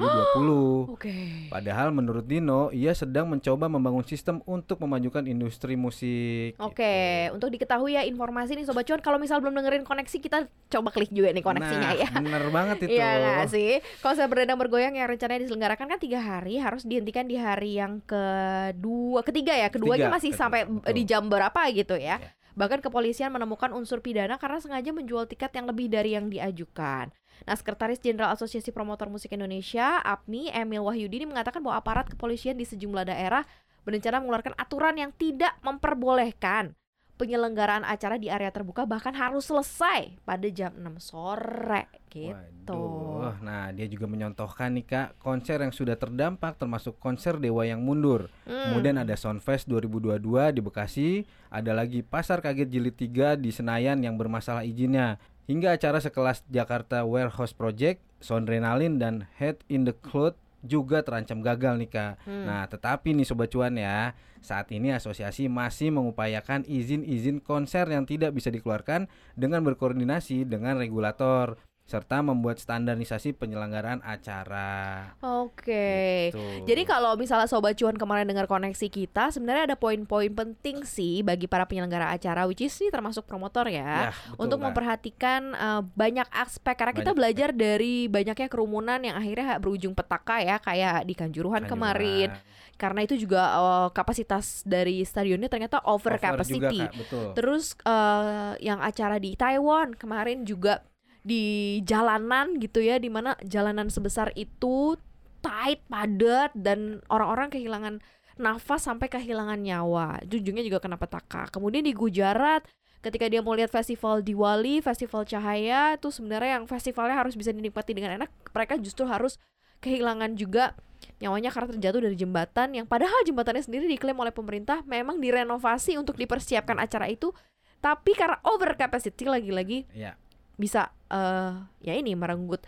Oke. 0.95 1.51
Padahal 1.51 1.91
menurut 1.91 2.23
Dino, 2.23 2.71
ia 2.71 2.95
sedang 2.95 3.27
mencoba 3.27 3.67
membangun 3.67 4.07
sistem 4.07 4.39
untuk 4.47 4.79
memajukan 4.87 5.27
industri 5.27 5.75
musik. 5.75 6.55
Oke, 6.63 7.27
gitu. 7.27 7.35
untuk 7.35 7.51
diketahui 7.51 7.99
ya 7.99 8.07
informasi 8.07 8.55
nih 8.55 8.63
Sobat 8.71 8.87
Cuan 8.87 9.03
Kalau 9.03 9.19
misal 9.19 9.43
belum 9.43 9.59
dengerin 9.59 9.83
koneksi 9.83 10.17
kita 10.23 10.47
coba 10.71 10.95
klik 10.95 11.11
juga 11.11 11.35
nih 11.35 11.43
koneksinya 11.43 11.91
nah, 11.91 11.99
ya 11.99 12.09
Bener 12.23 12.45
banget 12.55 12.87
itu. 12.87 12.95
Iya 12.95 13.11
nggak 13.19 13.47
sih? 13.51 13.83
Konser 13.99 14.31
berdendang 14.31 14.63
bergoyang 14.63 14.95
yang 14.95 15.11
rencananya 15.11 15.43
diselenggarakan 15.43 15.91
kan 15.91 15.99
tiga 15.99 16.23
hari 16.23 16.63
harus 16.63 16.87
dihentikan 16.87 17.27
di 17.27 17.35
hari 17.35 17.83
yang 17.83 17.99
kedua, 18.07 19.27
ketiga 19.27 19.59
ya. 19.59 19.67
Keduanya 19.75 20.07
Ketiga, 20.07 20.15
masih 20.15 20.31
betul, 20.31 20.43
sampai 20.47 20.61
betul. 20.71 20.95
di 20.95 21.03
jam 21.03 21.27
berapa 21.27 21.61
gitu 21.75 21.99
ya. 21.99 22.23
Iya. 22.23 22.38
Bahkan 22.59 22.83
kepolisian 22.83 23.31
menemukan 23.31 23.71
unsur 23.71 24.03
pidana 24.03 24.35
karena 24.35 24.59
sengaja 24.59 24.91
menjual 24.91 25.31
tiket 25.31 25.55
yang 25.55 25.71
lebih 25.71 25.87
dari 25.87 26.19
yang 26.19 26.27
diajukan. 26.27 27.15
Nah, 27.47 27.55
Sekretaris 27.55 28.03
Jenderal 28.03 28.35
Asosiasi 28.35 28.75
Promotor 28.75 29.07
Musik 29.07 29.31
Indonesia, 29.31 30.03
APMI, 30.03 30.51
Emil 30.51 30.83
Wahyudi 30.83 31.23
ini 31.23 31.31
mengatakan 31.31 31.63
bahwa 31.63 31.79
aparat 31.79 32.11
kepolisian 32.11 32.59
di 32.59 32.67
sejumlah 32.67 33.07
daerah 33.07 33.47
berencana 33.87 34.19
mengeluarkan 34.19 34.59
aturan 34.59 34.99
yang 34.99 35.15
tidak 35.15 35.55
memperbolehkan 35.63 36.75
penyelenggaraan 37.19 37.83
acara 37.83 38.15
di 38.19 38.31
area 38.31 38.55
terbuka 38.55 38.87
bahkan 38.87 39.11
harus 39.15 39.51
selesai 39.51 40.19
pada 40.23 40.47
jam 40.55 40.71
6 40.79 41.03
sore 41.03 41.98
gitu. 42.09 42.75
Waduh, 43.23 43.39
nah 43.45 43.71
dia 43.71 43.87
juga 43.87 44.09
menyontohkan 44.09 44.75
nih 44.75 44.87
kak 44.89 45.09
konser 45.21 45.61
yang 45.61 45.71
sudah 45.71 45.95
terdampak 45.95 46.57
termasuk 46.57 46.97
konser 46.97 47.37
Dewa 47.37 47.65
yang 47.69 47.85
mundur. 47.85 48.33
Hmm. 48.49 48.73
Kemudian 48.73 48.97
ada 49.01 49.15
Soundfest 49.15 49.69
2022 49.69 50.57
di 50.57 50.61
Bekasi, 50.65 51.09
ada 51.53 51.77
lagi 51.77 52.01
Pasar 52.01 52.41
Kaget 52.41 52.69
Jilid 52.69 52.97
3 52.97 53.37
di 53.37 53.51
Senayan 53.53 54.01
yang 54.01 54.17
bermasalah 54.17 54.65
izinnya. 54.65 55.21
Hingga 55.49 55.81
acara 55.81 55.97
sekelas 56.01 56.45
Jakarta 56.53 57.09
Warehouse 57.09 57.57
Project, 57.57 58.05
Soundrenalin 58.21 59.01
dan 59.01 59.25
Head 59.41 59.65
in 59.73 59.89
the 59.89 59.97
Cloud 59.97 60.37
juga 60.67 61.07
terancam 61.07 61.39
gagal 61.41 61.79
nih 61.79 61.91
kak. 61.91 62.13
Hmm. 62.27 62.45
Nah 62.45 62.67
tetapi 62.67 63.15
nih 63.15 63.27
Sobat 63.27 63.51
Cuan 63.55 63.79
ya, 63.79 64.13
saat 64.43 64.71
ini 64.75 64.95
asosiasi 64.95 65.47
masih 65.47 65.95
mengupayakan 65.95 66.67
izin-izin 66.67 67.43
konser 67.43 67.87
yang 67.91 68.07
tidak 68.07 68.35
bisa 68.35 68.51
dikeluarkan 68.51 69.07
dengan 69.39 69.63
berkoordinasi 69.67 70.47
dengan 70.47 70.79
regulator 70.79 71.59
serta 71.89 72.21
membuat 72.21 72.61
standarisasi 72.61 73.33
penyelenggaraan 73.33 74.05
acara. 74.05 75.09
Oke. 75.25 76.29
Gitu. 76.29 76.69
Jadi 76.69 76.85
kalau 76.85 77.17
misalnya 77.17 77.49
Sobat 77.49 77.81
Cuan 77.81 77.97
kemarin 77.97 78.29
dengar 78.29 78.45
koneksi 78.45 78.93
kita, 78.93 79.33
sebenarnya 79.33 79.73
ada 79.73 79.77
poin-poin 79.81 80.29
penting 80.29 80.85
sih 80.85 81.25
bagi 81.25 81.49
para 81.49 81.65
penyelenggara 81.65 82.13
acara, 82.13 82.45
which 82.45 82.61
is 82.61 82.77
nih 82.77 82.93
termasuk 82.93 83.25
promotor 83.25 83.65
ya. 83.73 84.13
Ya, 84.13 84.13
betul, 84.13 84.37
untuk 84.37 84.59
Kak. 84.61 84.65
memperhatikan 84.69 85.43
eh, 85.57 85.83
banyak 85.97 86.29
aspek 86.29 86.77
karena 86.77 86.93
kita 86.93 87.17
Banyak 87.17 87.17
belajar 87.17 87.49
dari 87.57 88.05
banyaknya 88.05 88.49
kerumunan 88.53 89.01
yang 89.01 89.17
akhirnya 89.17 89.57
berujung 89.57 89.97
petaka 89.97 90.45
ya 90.45 90.61
kayak 90.61 91.09
di 91.09 91.17
Kanjuruhan, 91.17 91.65
kemarin 91.65 92.37
karena 92.77 93.01
itu 93.01 93.17
juga 93.17 93.43
eh, 93.57 93.89
kapasitas 93.97 94.61
dari 94.69 95.01
stadionnya 95.09 95.49
ternyata 95.49 95.81
over, 95.89 96.21
Over 96.21 96.21
capacity. 96.21 96.61
juga, 96.61 96.93
Kak, 96.93 96.93
betul. 97.01 97.29
Terus 97.33 97.65
eh, 97.81 98.53
yang 98.61 98.85
acara 98.85 99.17
di 99.17 99.33
Taiwan 99.41 99.97
kemarin 99.97 100.45
juga 100.45 100.85
di 101.29 101.79
jalanan 101.85 102.57
gitu 102.57 102.81
ya, 102.81 102.97
di 102.97 103.13
mana 103.13 103.37
jalanan 103.45 103.93
sebesar 103.93 104.33
itu 104.33 104.97
tight, 105.45 105.85
padat 105.87 106.57
dan 106.57 107.05
orang-orang 107.13 107.53
kehilangan 107.53 107.95
nafas 108.41 108.89
sampai 108.89 109.13
kehilangan 109.13 109.61
nyawa. 109.61 110.25
Ujungnya 110.25 110.65
juga 110.65 110.81
kena 110.81 110.97
petaka. 110.97 111.53
Kemudian 111.53 111.85
di 111.85 111.93
Gujarat 111.93 112.65
ketika 113.05 113.29
dia 113.31 113.45
mau 113.45 113.55
lihat 113.55 113.71
festival 113.71 114.25
Diwali, 114.25 114.83
festival 114.83 115.23
cahaya 115.29 115.95
itu 115.95 116.11
sebenarnya 116.11 116.59
yang 116.59 116.65
festivalnya 116.67 117.15
harus 117.15 117.39
bisa 117.39 117.55
dinikmati 117.55 117.95
dengan 117.95 118.19
enak, 118.19 118.31
mereka 118.51 118.75
justru 118.81 119.07
harus 119.07 119.39
kehilangan 119.79 120.35
juga 120.35 120.75
nyawanya 121.23 121.51
karena 121.55 121.69
terjatuh 121.79 122.01
dari 122.03 122.17
jembatan 122.19 122.75
yang 122.75 122.87
padahal 122.87 123.23
jembatannya 123.23 123.63
sendiri 123.63 123.87
diklaim 123.87 124.19
oleh 124.19 124.35
pemerintah 124.35 124.83
memang 124.83 125.23
direnovasi 125.23 125.95
untuk 125.95 126.19
dipersiapkan 126.19 126.79
acara 126.79 127.07
itu 127.07 127.31
tapi 127.79 128.19
karena 128.19 128.43
over 128.43 128.75
capacity 128.75 129.27
lagi-lagi 129.27 129.87
Ya, 129.95 130.19
bisa 130.59 130.91
eh 131.09 131.53
ya 131.83 131.93
ini 131.97 132.13
merenggut 132.15 132.65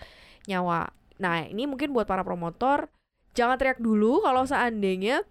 nyawa. 0.48 0.88
Nah, 1.20 1.44
ini 1.44 1.68
mungkin 1.68 1.92
buat 1.92 2.08
para 2.08 2.24
promotor 2.24 2.88
jangan 3.36 3.60
teriak 3.60 3.78
dulu 3.78 4.24
kalau 4.24 4.42
seandainya 4.48 5.22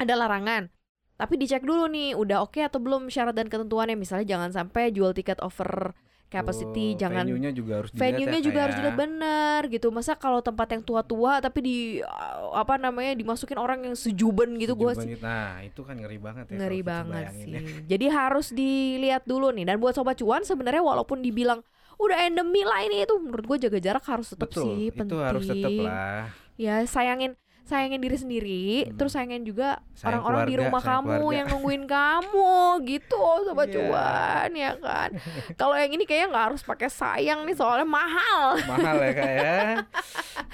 ada 0.00 0.14
larangan. 0.16 0.72
Tapi 1.18 1.34
dicek 1.34 1.66
dulu 1.66 1.90
nih 1.90 2.14
udah 2.14 2.46
oke 2.46 2.62
atau 2.62 2.78
belum 2.78 3.10
syarat 3.10 3.34
dan 3.34 3.50
ketentuannya 3.50 3.98
misalnya 3.98 4.26
jangan 4.26 4.50
sampai 4.54 4.94
jual 4.94 5.10
tiket 5.10 5.42
over 5.42 5.92
capacity, 6.28 6.92
betul. 6.92 7.00
jangan 7.00 7.24
venue-nya 7.24 7.50
juga 7.56 7.72
harus 7.80 7.90
dilihat 7.90 8.04
venue-nya 8.04 8.40
ya, 8.40 8.44
juga 8.44 8.58
harus 8.68 8.74
ya. 8.76 8.78
dilihat 8.84 8.98
benar 9.00 9.60
gitu. 9.72 9.88
Masa 9.88 10.12
kalau 10.14 10.44
tempat 10.44 10.68
yang 10.76 10.82
tua-tua 10.84 11.40
tapi 11.40 11.58
di 11.64 11.76
uh, 12.04 12.52
apa 12.52 12.76
namanya 12.76 13.16
dimasukin 13.16 13.56
orang 13.56 13.88
yang 13.88 13.96
sejuben 13.96 14.60
gitu 14.60 14.76
gua 14.76 14.92
Sejuban 14.92 15.08
sih 15.08 15.16
itu. 15.16 15.24
Nah, 15.24 15.52
itu 15.64 15.80
kan 15.82 15.96
ngeri 15.96 16.18
banget 16.20 16.44
ya. 16.52 16.56
ngeri 16.60 16.80
banget 16.84 17.24
sih. 17.32 17.52
ya. 17.56 17.60
Jadi 17.96 18.06
harus 18.12 18.46
dilihat 18.52 19.24
dulu 19.24 19.48
nih. 19.56 19.64
Dan 19.72 19.80
buat 19.80 19.96
sobat 19.96 20.20
cuan 20.20 20.44
sebenarnya 20.44 20.84
walaupun 20.84 21.24
dibilang 21.24 21.64
udah 21.98 22.18
endemi 22.22 22.62
lah 22.62 22.80
ini 22.80 23.02
itu 23.02 23.14
menurut 23.14 23.44
gue 23.44 23.58
jaga 23.64 23.78
jarak 23.80 24.04
harus 24.04 24.30
tetap 24.30 24.48
Betul, 24.48 24.64
sih 24.64 24.88
itu 24.88 24.96
penting. 24.96 25.18
harus 25.18 25.44
tetap 25.44 25.70
lah. 25.76 26.30
Ya 26.54 26.82
sayangin 26.82 27.34
sayangin 27.62 28.00
diri 28.00 28.16
sendiri, 28.16 28.64
Hmm. 28.80 28.96
terus 28.96 29.12
sayangin 29.12 29.44
juga 29.44 29.76
Sayang 29.92 30.24
orang-orang 30.24 30.42
di 30.42 30.54
rumah 30.56 30.80
kamu 30.80 31.04
keluarga. 31.20 31.36
yang 31.36 31.46
nungguin 31.52 31.84
kamu 31.84 32.56
gitu 32.88 33.20
sobat 33.44 33.68
Iya. 33.68 33.76
cuan 33.76 34.50
ya 34.56 34.72
kan. 34.74 35.08
Kalau 35.52 35.76
yang 35.76 35.92
ini 35.92 36.02
kayaknya 36.02 36.32
nggak 36.32 36.44
harus 36.48 36.62
pakai 36.62 36.88
sayang 36.88 37.44
nih 37.44 37.52
soalnya 37.52 37.84
mahal. 37.84 38.56
Mahal 38.64 38.96
ya 38.98 39.12
kak 39.12 39.30
ya. 39.36 39.58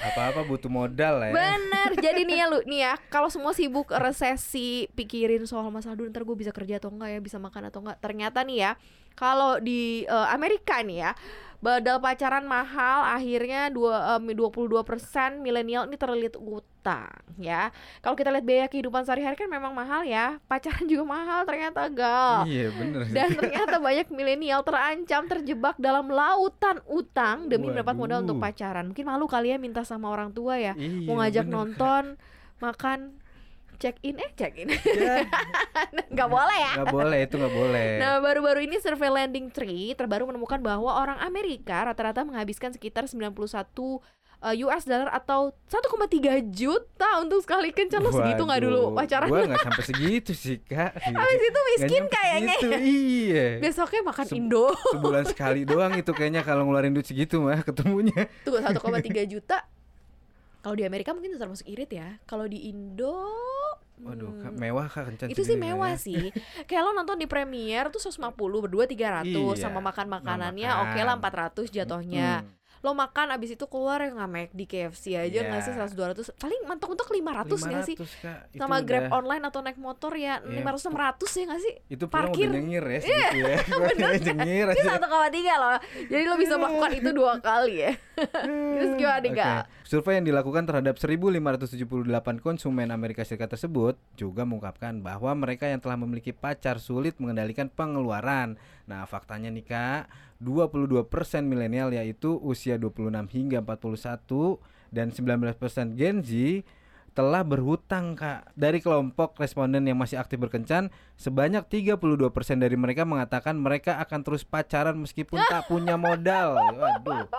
Apa-apa 0.03 0.43
butuh 0.43 0.67
modal 0.67 1.23
ya. 1.23 1.31
Bener, 1.31 1.91
jadi 1.97 2.21
nih 2.21 2.37
ya 2.37 2.47
lu 2.47 2.59
nih 2.67 2.81
ya 2.83 2.95
Kalau 3.07 3.31
semua 3.31 3.53
sibuk 3.53 3.89
resesi 3.91 4.91
Pikirin 4.91 5.45
soal 5.45 5.71
masalah 5.71 5.95
dulu 5.95 6.11
Ntar 6.11 6.25
gue 6.25 6.37
bisa 6.37 6.51
kerja 6.51 6.77
atau 6.77 6.91
enggak 6.91 7.11
ya 7.11 7.21
Bisa 7.21 7.39
makan 7.39 7.71
atau 7.71 7.81
enggak 7.81 8.01
Ternyata 8.01 8.43
nih 8.43 8.59
ya 8.61 8.73
Kalau 9.15 9.59
di 9.59 10.05
eh, 10.05 10.29
Amerika 10.31 10.79
nih 10.81 10.99
ya 11.01 11.13
Badal 11.59 11.97
pacaran 11.97 12.45
mahal 12.45 13.09
Akhirnya 13.09 13.73
dua, 13.73 14.21
em, 14.21 14.37
22% 14.37 14.85
milenial 15.41 15.89
ini 15.89 15.97
terlilit 15.97 16.37
utang 16.37 17.09
ya 17.41 17.73
Kalau 17.99 18.13
kita 18.13 18.29
lihat 18.29 18.45
biaya 18.45 18.67
kehidupan 18.69 19.01
sehari-hari 19.01 19.33
kan 19.33 19.49
memang 19.49 19.73
mahal 19.73 20.05
ya 20.05 20.37
Pacaran 20.45 20.85
juga 20.85 21.09
mahal 21.09 21.49
ternyata 21.49 21.89
gal 21.89 22.45
Iya 22.45 22.69
bener. 22.69 23.01
dan 23.09 23.29
ternyata 23.33 23.81
banyak 23.81 24.13
milenial 24.13 24.61
terancam 24.61 25.25
terjebak 25.25 25.81
dalam 25.81 26.13
lautan 26.13 26.85
utang 26.85 27.49
demi 27.49 27.73
mendapat 27.73 27.97
modal 27.97 28.21
untuk 28.21 28.37
pacaran. 28.37 28.93
Mungkin 28.93 29.09
malu 29.09 29.25
kali 29.25 29.55
ya 29.55 29.59
minta 29.59 29.81
sama 29.89 30.13
orang 30.13 30.37
tua 30.37 30.61
ya, 30.61 30.77
Iya, 30.77 31.09
mau 31.09 31.17
ngajak 31.17 31.47
bener, 31.49 31.55
nonton, 31.57 32.05
makan, 32.61 33.17
check 33.77 33.97
in 34.03 34.17
eh 34.19 34.31
check 34.35 34.55
in. 34.57 34.71
Ya, 34.71 35.27
nggak 36.15 36.29
boleh 36.31 36.59
ya. 36.59 36.73
nggak 36.81 36.95
boleh 36.95 37.19
itu 37.27 37.35
nggak 37.37 37.55
boleh. 37.55 37.89
Nah, 38.01 38.19
baru-baru 38.23 38.61
ini 38.67 38.77
survei 38.79 39.11
Landing 39.11 39.51
Tree 39.51 39.93
terbaru 39.93 40.31
menemukan 40.31 40.61
bahwa 40.61 40.91
orang 40.95 41.19
Amerika 41.21 41.85
rata-rata 41.85 42.23
menghabiskan 42.23 42.73
sekitar 42.73 43.07
91 43.07 43.33
eh, 44.45 44.55
US 44.65 44.85
dollar 44.85 45.09
atau 45.11 45.57
1,3 45.67 46.45
juta 46.53 47.09
untuk 47.25 47.41
sekali 47.41 47.73
kencan 47.73 48.05
lo 48.05 48.13
segitu 48.13 48.43
nggak 48.45 48.61
dulu 48.61 48.81
pacaran? 48.93 49.29
Gua 49.33 49.49
nggak 49.49 49.65
sampai 49.65 49.85
segitu 49.85 50.33
sih 50.37 50.61
kak. 50.61 50.93
Habis 51.17 51.43
itu 51.43 51.61
miskin 51.75 52.05
kayaknya. 52.13 52.55
segitu, 52.61 52.69
ya. 52.69 52.79
Iya. 52.81 53.47
Besoknya 53.65 54.03
makan 54.05 54.27
Se- 54.29 54.37
Indo. 54.37 54.67
Sebulan 54.93 55.25
sekali 55.33 55.65
doang 55.65 55.93
itu 55.97 56.13
kayaknya 56.13 56.45
kalau 56.45 56.69
ngeluarin 56.69 56.93
duit 56.93 57.09
segitu 57.09 57.41
mah 57.41 57.65
ketemunya. 57.65 58.29
Tuh 58.45 58.61
1,3 58.61 58.79
juta. 59.27 59.65
Kalau 60.65 60.81
di 60.81 60.85
Amerika 60.89 61.13
mungkin 61.13 61.37
itu 61.37 61.41
termasuk 61.41 61.69
irit 61.69 61.93
ya. 61.93 62.17
Kalau 62.25 62.49
di 62.49 62.73
Indo 62.73 63.29
Waduh, 63.95 64.27
hmm, 64.27 64.43
Kak, 64.43 64.53
mewah 64.59 64.87
kak 64.91 65.05
kencan 65.07 65.27
itu 65.31 65.43
sih 65.47 65.55
mewah 65.55 65.95
ya. 65.95 66.03
sih. 66.03 66.23
Kayak 66.67 66.83
lo 66.83 66.91
nonton 66.93 67.15
di 67.15 67.31
premier 67.31 67.87
tuh 67.95 68.03
150 68.03 68.35
berdua 68.67 68.85
300 68.91 69.23
Iya, 69.31 69.55
sama 69.55 69.79
makan 69.79 70.11
makanannya 70.11 70.67
makan. 70.67 70.83
oke 70.91 71.01
lah 71.01 71.15
400 71.23 71.71
jatuhnya. 71.71 72.43
Hmm. 72.43 72.51
Lo 72.85 72.93
makan 72.93 73.33
abis 73.33 73.57
itu 73.57 73.65
keluar 73.65 73.97
yang 73.99 74.21
nggak 74.21 74.53
di 74.53 74.69
KFC 74.69 75.17
aja 75.17 75.41
Iya. 75.41 75.49
nggak 75.49 75.61
sih 75.65 75.73
100 75.73 75.97
200 75.97 76.37
paling 76.37 76.61
mentok-mentok 76.69 77.09
500 77.09 77.65
nggak 77.65 77.83
sih? 77.83 77.97
500, 77.97 78.21
Kak. 78.21 78.41
Sama 78.53 78.77
Grab 78.85 79.03
udah- 79.03 79.17
online 79.17 79.45
atau 79.45 79.61
naik 79.61 79.79
motor 79.81 80.13
ya 80.13 80.45
Iya. 80.45 80.61
500 80.61 80.85
600 80.85 81.31
ya 81.33 81.45
nggak 81.49 81.63
sih? 81.65 81.75
itu 81.89 82.05
parkir. 82.07 82.47
udah 82.47 82.61
nyengir 82.61 82.85
ya 82.85 82.99
segitu 83.01 83.39
ya. 83.41 83.57
nyengir 84.37 84.67
Ini 84.69 84.81
aja. 84.85 84.93
1,3 85.01 85.55
loh. 85.57 85.79
Jadi 86.05 86.23
lo 86.23 86.37
bisa 86.37 86.55
melakukan 86.55 86.91
itu 86.93 87.11
dua 87.11 87.33
kali 87.47 87.75
ya. 87.81 87.93
Terus 88.45 88.93
gimana 88.95 89.19
nih, 89.19 89.33
Oke. 89.33 89.41
Kak? 89.41 89.63
Survei 89.85 90.17
yang 90.17 90.27
dilakukan 90.27 90.65
terhadap 90.65 90.95
1578 90.97 92.05
konsumen 92.39 92.89
Amerika 92.89 93.23
Serikat 93.23 93.49
tersebut 93.51 93.97
juga 94.15 94.43
mengungkapkan 94.43 95.01
bahwa 95.01 95.33
mereka 95.35 95.65
yang 95.65 95.79
telah 95.79 95.97
memiliki 95.97 96.31
pacar 96.31 96.77
sulit 96.79 97.17
mengendalikan 97.17 97.67
pengeluaran. 97.67 98.55
Nah, 98.85 99.05
faktanya 99.05 99.49
nih 99.49 99.65
Kak, 99.65 100.03
22% 100.39 101.09
milenial 101.43 101.89
yaitu 101.91 102.37
usia 102.39 102.74
26 102.79 103.31
hingga 103.33 103.59
41 103.63 104.61
dan 104.95 105.11
19% 105.11 105.99
Gen 105.99 106.23
Z 106.23 106.31
telah 107.15 107.47
berhutang 107.47 108.19
kak. 108.19 108.51
Dari 108.59 108.83
kelompok 108.83 109.39
responden 109.39 109.87
yang 109.87 109.95
masih 109.95 110.19
aktif 110.19 110.37
berkencan 110.43 110.91
sebanyak 111.15 111.63
32% 111.71 112.19
dari 112.59 112.75
mereka 112.75 113.07
mengatakan 113.07 113.55
mereka 113.55 114.03
akan 114.03 114.27
terus 114.27 114.43
pacaran 114.43 114.99
meskipun 114.99 115.39
tak 115.47 115.67
punya 115.71 115.95
modal. 115.95 116.59
Waduh. 116.59 117.31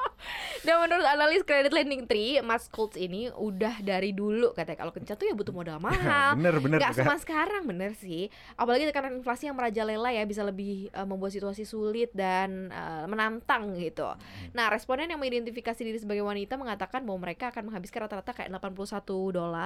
Dan 0.63 0.79
menurut 0.79 1.03
analis 1.03 1.44
kredit 1.44 1.75
lending 1.75 2.08
tree, 2.08 2.39
Mas 2.39 2.72
Schultz 2.72 2.96
ini 2.96 3.27
udah 3.36 3.84
dari 3.84 4.15
dulu 4.15 4.55
katanya. 4.55 4.88
Kalau 4.88 4.96
kencan 4.96 5.20
tuh 5.20 5.27
ya 5.27 5.36
butuh 5.36 5.51
modal 5.51 5.77
mahal. 5.86 6.39
bener 6.39 6.55
bener 6.63 6.79
Gak 6.79 7.03
cuma 7.03 7.20
sekarang 7.20 7.67
bener 7.67 7.91
sih. 8.00 8.32
Apalagi 8.55 8.88
tekanan 8.88 9.20
inflasi 9.20 9.51
yang 9.51 9.60
merajalela 9.60 10.10
ya 10.15 10.24
Bisa 10.24 10.41
lebih 10.48 10.88
eh, 10.88 11.08
membuat 11.08 11.36
situasi 11.36 11.67
sulit 11.67 12.15
dan 12.15 12.72
eh, 12.72 13.05
menantang 13.12 13.75
gitu. 13.75 14.08
Nah 14.55 14.72
responden 14.72 15.12
yang 15.12 15.20
mengidentifikasi 15.20 15.84
diri 15.84 16.00
sebagai 16.00 16.24
wanita 16.24 16.55
Mengatakan 16.55 17.03
bahwa 17.03 17.27
mereka 17.27 17.51
akan 17.51 17.67
menghabiskan 17.67 18.08
rata-rata 18.08 18.32
kayak 18.32 18.48
81 18.55 19.36
dolar 19.36 19.64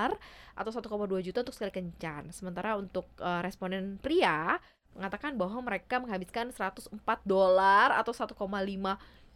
Atau 0.56 0.72
1,2 0.72 0.88
juta 1.20 1.44
untuk 1.44 1.56
sekali 1.56 1.72
kencan 1.74 2.32
Sementara 2.32 2.80
untuk 2.80 3.12
eh, 3.20 3.42
responden 3.44 4.00
pria 4.00 4.56
Mengatakan 4.96 5.36
bahwa 5.36 5.60
mereka 5.62 6.00
menghabiskan 6.00 6.50
104 6.56 6.96
dolar 7.28 7.92
Atau 8.00 8.16
1,5 8.16 8.34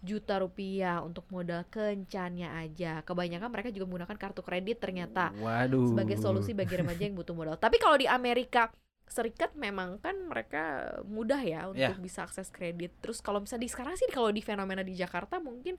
juta 0.03 0.35
rupiah 0.35 0.99
untuk 0.99 1.23
modal 1.31 1.63
kencannya 1.71 2.51
aja 2.59 2.99
Kebanyakan 3.07 3.47
mereka 3.47 3.71
juga 3.71 3.87
menggunakan 3.87 4.17
kartu 4.19 4.43
kredit 4.43 4.83
ternyata 4.83 5.31
waduh 5.39 5.87
sebagai 5.87 6.19
solusi 6.19 6.51
bagi 6.51 6.75
remaja 6.75 7.07
yang 7.07 7.15
butuh 7.15 7.31
modal. 7.31 7.55
Tapi 7.55 7.79
kalau 7.79 7.95
di 7.95 8.03
Amerika 8.03 8.67
Serikat 9.03 9.55
memang 9.55 9.99
kan 10.03 10.15
mereka 10.27 10.95
mudah 11.07 11.39
ya 11.43 11.67
untuk 11.71 11.79
Ya. 11.79 11.95
bisa 11.99 12.23
akses 12.27 12.51
kredit. 12.51 12.91
Terus 13.03 13.19
kalau 13.19 13.39
misalnya 13.39 13.67
di 13.67 13.71
sekarang 13.71 13.95
sih 13.95 14.07
kalau 14.11 14.31
di 14.31 14.39
fenomena 14.43 14.83
di 14.83 14.95
Jakarta 14.95 15.39
mungkin 15.39 15.75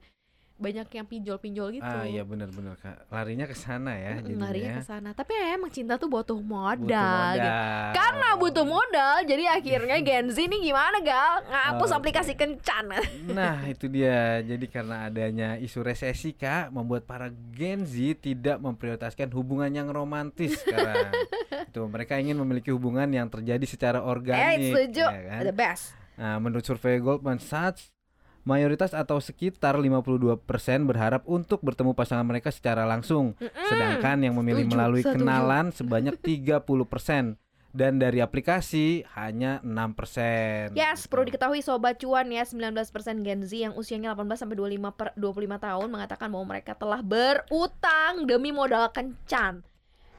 banyak 0.55 0.87
yang 0.89 1.03
pinjol-pinjol 1.05 1.75
gitu. 1.75 1.83
ah 1.85 2.07
iya 2.07 2.23
bener-bener 2.23 2.79
kak 2.79 3.11
larinya 3.11 3.43
ke 3.43 3.53
sana 3.53 3.91
ya 3.93 4.15
Mm, 4.15 4.23
jadinya 4.23 4.43
larinya 4.45 4.71
ya. 4.71 4.77
ke 4.77 4.85
sana. 4.85 5.11
Tapi 5.11 5.33
ya 5.33 5.47
emang 5.53 5.67
cinta 5.69 5.95
tuh 5.95 6.07
butuh 6.07 6.39
modal, 6.39 6.79
Butuh 6.79 6.95
gitu. 7.35 7.43
modal. 7.43 7.91
Karena 7.93 8.29
butuh 8.35 8.63
modal, 8.65 9.15
jadi 9.25 9.45
akhirnya 9.51 9.97
Gen 10.07 10.27
Z 10.29 10.39
ini 10.41 10.63
gimana 10.63 10.99
gal? 11.01 11.43
Ngapus 11.45 11.91
Oke. 11.91 11.99
aplikasi 11.99 12.33
kencan. 12.35 12.85
Nah 13.27 13.67
itu 13.73 13.87
dia 13.87 14.15
Jadi 14.41 14.67
karena 14.67 15.05
adanya 15.05 15.49
isu 15.57 15.81
resesi 15.81 16.31
kak 16.33 16.71
Membuat 16.71 17.03
para 17.03 17.29
Gen 17.51 17.83
Z 17.83 17.95
tidak 18.21 18.59
memprioritaskan 18.59 19.31
hubungan 19.31 19.71
yang 19.71 19.89
romantis 19.89 20.55
sekarang 20.57 21.11
Tuh 21.75 21.87
mereka 21.87 22.15
ingin 22.15 22.35
memiliki 22.37 22.71
hubungan 22.71 23.07
yang 23.09 23.27
terjadi 23.27 23.63
secara 23.65 23.99
eh, 23.99 24.07
organik 24.07 24.71
setuju. 24.71 25.05
ya 25.05 25.23
kan? 25.29 25.41
The 25.43 25.53
best. 25.53 25.85
Nah 26.15 26.39
menurut 26.39 26.63
survei 26.63 26.99
Goldman 26.99 27.39
Sachs 27.39 27.91
Mayoritas 28.45 28.93
atau 28.93 29.19
sekitar 29.19 29.75
52% 29.75 30.45
berharap 30.85 31.25
untuk 31.25 31.59
bertemu 31.59 31.93
pasangan 31.93 32.23
mereka 32.23 32.49
secara 32.49 32.85
langsung 32.85 33.33
Mm-mm. 33.35 33.67
Sedangkan 33.67 34.21
yang 34.21 34.35
memilih 34.35 34.65
Setuju, 34.65 34.75
melalui 34.75 35.01
setuju. 35.01 35.17
kenalan 35.19 35.67
sebanyak 35.71 36.15
30% 36.61 37.41
Dan 37.71 37.99
dari 37.99 38.21
aplikasi 38.21 39.03
hanya 39.15 39.59
6% 39.61 40.71
Yes, 40.73 41.01
gitu. 41.01 41.11
perlu 41.11 41.27
diketahui 41.27 41.59
sobat 41.59 41.99
cuan 41.99 42.29
ya, 42.29 42.47
19% 42.47 42.71
Gen 43.21 43.43
Z 43.43 43.51
yang 43.51 43.75
usianya 43.75 44.15
18 44.15 44.39
sampai 44.39 44.55
25 44.55 44.93
per 44.93 45.11
25 45.15 45.59
tahun 45.59 45.89
mengatakan 45.89 46.31
bahwa 46.31 46.47
mereka 46.47 46.73
telah 46.73 47.03
berutang 47.03 48.25
demi 48.25 48.51
modal 48.51 48.89
kencan. 48.89 49.67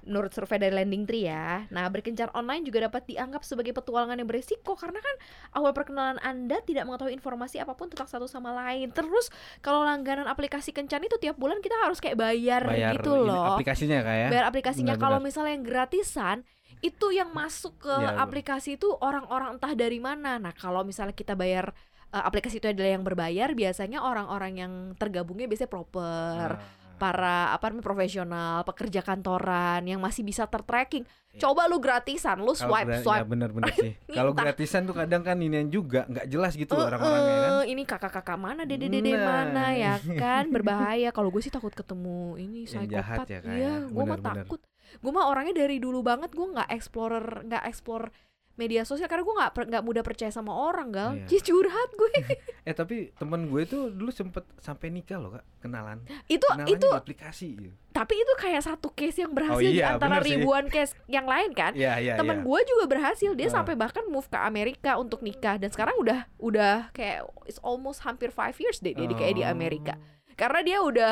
Menurut 0.06 0.32
survei 0.32 0.56
dari 0.56 0.70
Lending 0.72 1.04
Tree 1.04 1.26
ya. 1.26 1.66
Nah, 1.68 1.86
berkencan 1.88 2.30
online 2.32 2.62
juga 2.62 2.86
dapat 2.86 3.04
dianggap 3.04 3.42
sebagai 3.42 3.74
petualangan 3.74 4.16
yang 4.16 4.26
berisiko 4.26 4.74
karena 4.74 4.98
kan 4.98 5.16
awal 5.52 5.72
perkenalan 5.72 6.16
Anda 6.20 6.62
tidak 6.62 6.86
mengetahui 6.86 7.12
informasi 7.12 7.58
apa 7.58 7.74
pun 7.74 7.90
tentang 7.90 8.06
satu 8.06 8.26
sama 8.26 8.54
lain. 8.54 8.90
Terus 8.90 9.34
kalau 9.60 9.82
langganan 9.82 10.26
aplikasi 10.26 10.70
kencan 10.70 11.02
itu 11.02 11.18
tiap 11.18 11.36
bulan 11.36 11.58
kita 11.58 11.74
harus 11.80 11.98
kayak 11.98 12.16
bayar, 12.16 12.62
Bayar 12.64 12.94
gitu 12.94 13.18
loh. 13.18 13.58
aplikasinya 13.58 13.98
ya 13.98 14.30
bayar 14.30 14.46
aplikasinya 14.46 14.94
Benar-benar. 14.94 15.04
kalau 15.04 15.20
misalnya 15.20 15.52
yang 15.52 15.66
gratisan 15.66 16.38
itu 16.80 17.08
yang 17.10 17.32
masuk 17.32 17.74
ke 17.80 17.96
Ya, 17.96 18.22
aplikasi 18.22 18.76
itu 18.76 18.94
orang-orang 18.96 19.56
entah 19.56 19.74
dari 19.74 19.98
mana 19.98 20.38
nah 20.38 20.52
kalau 20.52 20.82
misalnya 20.82 21.12
kita 21.12 21.34
bayar 21.34 21.74
eh, 22.08 22.22
aplikasi 22.22 22.60
itu 22.60 22.68
adalah 22.68 22.92
yang 22.92 23.02
berbayar 23.02 23.50
biasanya 23.52 24.00
orang-orang 24.00 24.54
yang 24.56 24.74
tergabungnya 24.94 25.48
biasanya 25.48 25.72
proper 25.72 26.50
Ah. 26.56 26.85
Para 26.96 27.36
apa 27.50 27.68
namanya 27.68 27.86
profesional 27.86 28.64
pekerja 28.64 29.00
kantoran 29.00 29.84
yang 29.84 30.00
masih 30.00 30.22
bisa 30.22 30.46
tertracking 30.46 31.04
Iya. 31.30 31.44
coba 31.44 31.68
lu 31.68 31.78
gratisan 31.78 32.40
lu 32.40 32.56
swipe 32.56 32.88
gra- 32.88 33.04
swipe 33.04 33.20
ya 33.20 33.28
bener-bener 33.28 33.68
sih. 33.84 33.92
Kalau 34.08 34.32
gratisan 34.32 34.84
tuh 34.84 34.96
kadang 34.96 35.20
kan 35.20 35.36
ini 35.36 35.68
juga 35.68 36.08
nggak 36.08 36.26
jelas 36.26 36.56
gitu 36.56 36.72
Eh, 36.72 36.80
orang-orangnya 36.82 37.36
kan. 37.36 37.52
ini 37.68 37.84
kakak-kakak 37.84 38.38
mana 38.38 38.64
dede-dede 38.64 39.12
Nah. 39.12 39.28
mana 39.44 39.66
ya 39.70 39.94
kan 40.18 40.48
berbahaya 40.48 41.12
kalau 41.12 41.28
gue 41.30 41.40
sih 41.40 41.52
takut 41.52 41.70
ketemu 41.70 42.40
ini 42.40 42.64
Yang 42.64 42.88
jahat 42.90 43.28
ya, 43.28 43.40
Kak, 43.40 43.52
iya 43.52 43.68
ya. 43.68 43.74
gue 43.84 44.04
mah 44.06 44.16
takut 44.18 44.64
gue 44.96 45.12
mah 45.12 45.28
orangnya 45.28 45.56
dari 45.58 45.76
dulu 45.76 46.00
banget 46.00 46.32
gue 46.32 46.48
nggak 46.48 46.72
explorer 46.72 47.44
nggak 47.44 47.64
explore 47.66 48.16
media 48.56 48.82
sosial 48.82 49.06
karena 49.06 49.22
gue 49.22 49.36
nggak 49.36 49.52
nggak 49.68 49.84
mudah 49.84 50.00
percaya 50.02 50.30
sama 50.30 50.52
orang 50.52 50.88
gal 50.90 51.12
Iya. 51.14 51.28
Jadi 51.28 51.42
curhat 51.46 51.90
gue 51.92 52.12
Eh 52.68 52.74
tapi 52.74 52.96
temen 53.12 53.46
gue 53.46 53.62
tuh 53.64 53.88
dulu 53.90 54.10
sempet 54.10 54.42
sampai 54.58 54.90
nikah 54.90 55.16
loh 55.16 55.32
kak, 55.32 55.44
kenalan. 55.60 56.02
itu 56.26 56.42
Kenalannya 56.42 56.72
itu 56.72 56.88
di 56.88 56.98
aplikasi. 56.98 57.50
gitu. 57.58 57.76
tapi 57.92 58.14
itu 58.14 58.34
kayak 58.38 58.62
satu 58.62 58.90
case 58.90 59.18
yang 59.18 59.32
berhasil 59.32 59.64
di 59.66 59.78
iya, 59.78 59.94
antara 59.94 60.08
benar 60.14 60.22
sih. 60.22 60.32
ribuan 60.34 60.66
case 60.68 60.92
yang 61.06 61.24
lain 61.26 61.52
kan 61.52 61.72
Iya 61.72 61.94
iya 61.98 62.14
temen 62.16 62.38
iya. 62.38 62.44
gue 62.44 62.60
juga 62.66 62.84
berhasil 62.90 63.32
dia 63.34 63.48
Ah. 63.48 63.54
sampai 63.54 63.74
bahkan 63.74 64.04
move 64.06 64.26
ke 64.26 64.36
Amerika 64.38 64.96
untuk 64.96 65.20
nikah 65.20 65.56
dan 65.56 65.70
sekarang 65.70 65.96
udah 65.98 66.28
udah 66.38 66.92
kayak 66.92 67.24
it's 67.44 67.60
almost 67.62 68.02
hampir 68.02 68.28
five 68.30 68.56
years 68.56 68.78
deh 68.78 68.92
dia 68.92 69.04
di- 69.04 69.14
kayak 69.14 69.36
di 69.36 69.44
Oh. 69.44 69.50
Amerika 69.50 69.96
karena 70.34 70.60
dia 70.62 70.78
udah 70.80 71.12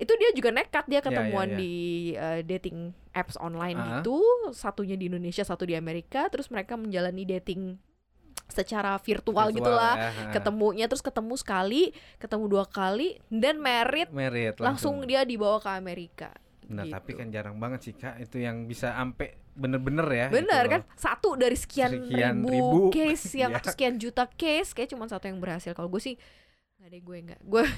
itu 0.00 0.12
dia 0.16 0.30
juga 0.32 0.50
nekat 0.50 0.84
dia 0.84 0.96
Ya, 0.96 0.98
ya, 0.98 1.04
ketemuan 1.04 1.48
ya. 1.48 1.56
di 1.56 1.72
uh, 2.14 2.40
dating 2.42 2.78
apps 3.12 3.36
online 3.36 3.76
Ah. 3.76 4.00
gitu 4.00 4.16
satunya 4.50 4.94
di 4.94 5.06
Indonesia 5.06 5.42
satu 5.42 5.62
di 5.62 5.74
Amerika 5.74 6.26
terus 6.26 6.48
mereka 6.48 6.74
menjalani 6.74 7.28
dating 7.28 7.76
secara 8.46 8.98
virtual, 8.98 9.46
Virtual 9.46 9.54
gitulah 9.54 9.94
ya, 9.94 10.10
ketemunya 10.32 10.84
terus 10.84 11.00
ketemu 11.00 11.34
sekali 11.36 11.82
ketemu 12.16 12.44
dua 12.48 12.64
kali 12.64 13.20
dan 13.28 13.56
merit 13.56 14.10
Merit 14.10 14.58
langsung, 14.58 15.04
dia 15.04 15.22
dibawa 15.22 15.58
ke 15.58 15.70
Amerika 15.70 16.30
Nah 16.66 16.82
gitu. 16.82 16.94
tapi 16.94 17.10
kan 17.12 17.26
jarang 17.28 17.56
banget 17.56 17.80
sih 17.82 17.94
kak 17.94 18.18
itu 18.18 18.38
yang 18.38 18.64
bisa 18.64 18.94
ampe 18.94 19.38
bener-bener 19.50 20.06
ya. 20.06 20.26
Bener 20.30 20.62
gitu 20.64 20.72
kan 20.72 20.82
satu 20.94 21.34
dari 21.34 21.54
sekian, 21.54 21.90
Sekian 22.00 22.40
ribu, 22.40 22.48
ribu. 22.48 22.80
case 22.90 23.34
yang 23.34 23.50
Iya. 23.54 23.58
atau 23.58 23.70
sekian 23.70 23.94
juta 23.98 24.24
case 24.28 24.70
kayak 24.70 24.88
cuma 24.88 25.04
satu 25.04 25.26
yang 25.26 25.36
berhasil 25.36 25.70
kalau 25.70 25.86
gue 25.88 25.98
sih 26.00 26.14
deh 26.90 27.00
gue 27.00 27.16
nggak 27.22 27.40
gue 27.40 27.64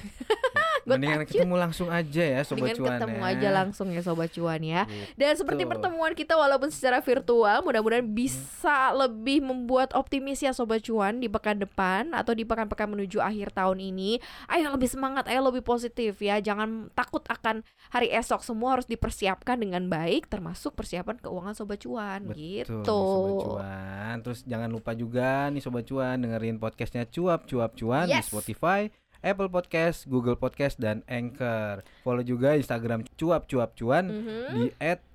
gue 0.82 0.98
Mendingan 0.98 1.22
ketemu 1.22 1.54
langsung 1.54 1.88
aja 1.88 2.24
ya 2.24 2.40
sobat 2.42 2.58
Mendingan 2.66 2.78
cuan 2.80 2.92
ketemu 2.98 3.14
ya. 3.16 3.30
aja 3.30 3.48
langsung 3.54 3.86
ya 3.88 4.00
sobat 4.00 4.30
cuan 4.30 4.60
ya 4.60 4.82
Gitu. 4.82 5.14
dan 5.14 5.32
seperti 5.36 5.62
pertemuan 5.62 6.12
kita 6.12 6.34
walaupun 6.34 6.68
secara 6.68 6.98
virtual 6.98 7.62
mudah-mudahan 7.62 8.02
bisa 8.02 8.90
lebih 8.90 9.38
membuat 9.40 9.94
optimis 9.94 10.40
ya 10.40 10.50
sobat 10.50 10.82
cuan 10.82 11.16
di 11.16 11.28
pekan 11.28 11.54
depan 11.56 12.10
atau 12.10 12.32
di 12.32 12.42
pekan-pekan 12.42 12.88
menuju 12.88 13.20
akhir 13.20 13.52
tahun 13.52 13.78
ini 13.78 14.18
ayo 14.48 14.72
lebih 14.72 14.88
semangat 14.88 15.28
ayo 15.28 15.44
lebih 15.44 15.62
positif 15.62 16.18
ya 16.18 16.42
jangan 16.42 16.90
takut 16.92 17.22
akan 17.24 17.62
hari 17.88 18.10
esok 18.10 18.42
semua 18.42 18.74
harus 18.74 18.88
dipersiapkan 18.88 19.54
dengan 19.56 19.86
baik 19.86 20.26
termasuk 20.26 20.74
persiapan 20.74 21.20
keuangan 21.20 21.54
sobat 21.54 21.78
cuan 21.78 22.24
Betul, 22.24 22.34
gitu 22.34 22.82
Sobat 22.82 23.38
Cuan. 23.44 24.16
Terus 24.20 24.40
jangan 24.42 24.66
lupa 24.66 24.92
juga 24.92 25.46
nih 25.48 25.60
Sobat 25.60 25.84
Cuan 25.84 26.16
dengerin 26.18 26.56
podcastnya 26.56 27.04
Cuap 27.04 27.44
Cuap 27.44 27.74
Cuan 27.74 28.06
di 28.06 28.14
Yes. 28.14 28.26
Spotify, 28.26 28.88
Apple 29.22 29.48
Podcast, 29.48 30.04
Google 30.04 30.34
Podcast, 30.34 30.76
dan 30.76 31.00
Anchor. 31.06 31.86
Follow 32.02 32.20
juga 32.20 32.52
Instagram 32.52 33.06
Cuap 33.14 33.46
Cuap 33.46 33.72
Cuan 33.72 34.04
Mhm. 34.10 34.46
di 34.52 34.62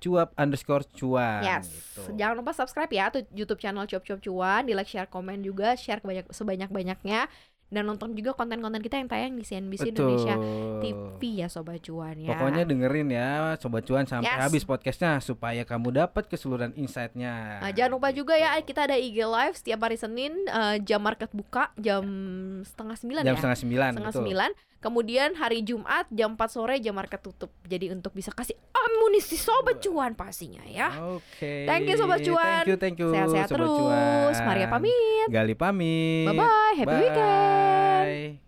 @cuap 0.00 0.32
underscore 0.34 0.88
cuan. 0.90 1.44
Yes, 1.44 1.68
gitu. 1.68 2.16
jangan 2.16 2.40
lupa 2.40 2.56
subscribe 2.56 2.88
ya 2.88 3.12
tuh 3.12 3.22
YouTube 3.30 3.60
channel 3.60 3.84
Cuap 3.84 4.02
Cuap 4.02 4.18
Cuan, 4.18 4.64
di 4.64 4.72
like, 4.72 4.88
share, 4.88 5.06
komen 5.06 5.44
juga, 5.44 5.76
share 5.76 6.00
sebanyak 6.32 6.72
banyaknya, 6.72 7.28
dan 7.68 7.84
nonton 7.84 8.16
juga 8.16 8.32
konten-konten 8.32 8.80
kita 8.80 8.96
yang 8.96 9.08
tayang 9.12 9.32
di 9.36 9.44
CNBC 9.44 9.92
Indonesia 9.92 10.34
TV 10.80 11.20
ya 11.44 11.48
Sobat 11.52 11.84
Cuan 11.84 12.16
ya. 12.16 12.32
Pokoknya 12.32 12.64
dengerin 12.64 13.08
ya 13.12 13.56
Sobat 13.60 13.84
Cuan 13.84 14.08
sampai 14.08 14.28
Yes. 14.28 14.40
habis 14.40 14.62
podcastnya 14.64 15.20
supaya 15.20 15.62
kamu 15.68 15.92
dapat 16.04 16.28
keseluruhan 16.28 16.72
insight-nya. 16.76 17.60
Nah, 17.60 17.72
jangan 17.72 18.00
lupa 18.00 18.08
juga 18.12 18.36
ya 18.36 18.56
kita 18.60 18.88
ada 18.88 18.96
IG 18.96 19.20
live 19.20 19.54
setiap 19.56 19.84
hari 19.84 19.96
Senin 20.00 20.32
eh, 20.48 20.76
jam 20.80 21.00
market 21.04 21.28
buka 21.32 21.72
jam 21.76 22.04
setengah 22.64 22.96
sembilan 22.96 23.22
jam 23.24 23.34
ya. 23.36 23.38
setengah 23.40 23.58
sembilan. 23.60 23.90
setengah 23.92 24.12
betul. 24.12 24.20
sembilan. 24.24 24.50
Kemudian 24.78 25.34
hari 25.34 25.66
Jumat 25.66 26.06
jam 26.14 26.38
4 26.38 26.54
sore 26.54 26.78
jam 26.78 26.94
market 26.94 27.18
tutup. 27.18 27.50
Jadi 27.66 27.90
untuk 27.90 28.14
bisa 28.14 28.30
kasih 28.30 28.54
amunisi 28.70 29.34
Sobat 29.34 29.82
Cuan 29.82 30.14
pastinya 30.14 30.62
ya. 30.70 30.94
Oke. 31.18 31.66
Thank 31.66 31.90
you 31.90 31.98
Sobat 31.98 32.22
Cuan. 32.22 32.62
Thank 32.62 32.70
you, 32.70 32.76
thank 32.78 32.96
you. 32.98 33.10
Sehat-sehat 33.10 33.50
Sobat 33.50 33.58
terus. 33.58 34.36
Cuan. 34.38 34.46
Maria 34.46 34.66
pamit. 34.70 35.26
Gali 35.26 35.54
pamit. 35.58 36.30
Bye 36.30 36.34
bye. 36.38 36.74
Happy 36.78 36.94
Bye. 36.94 37.02
weekend. 37.02 38.47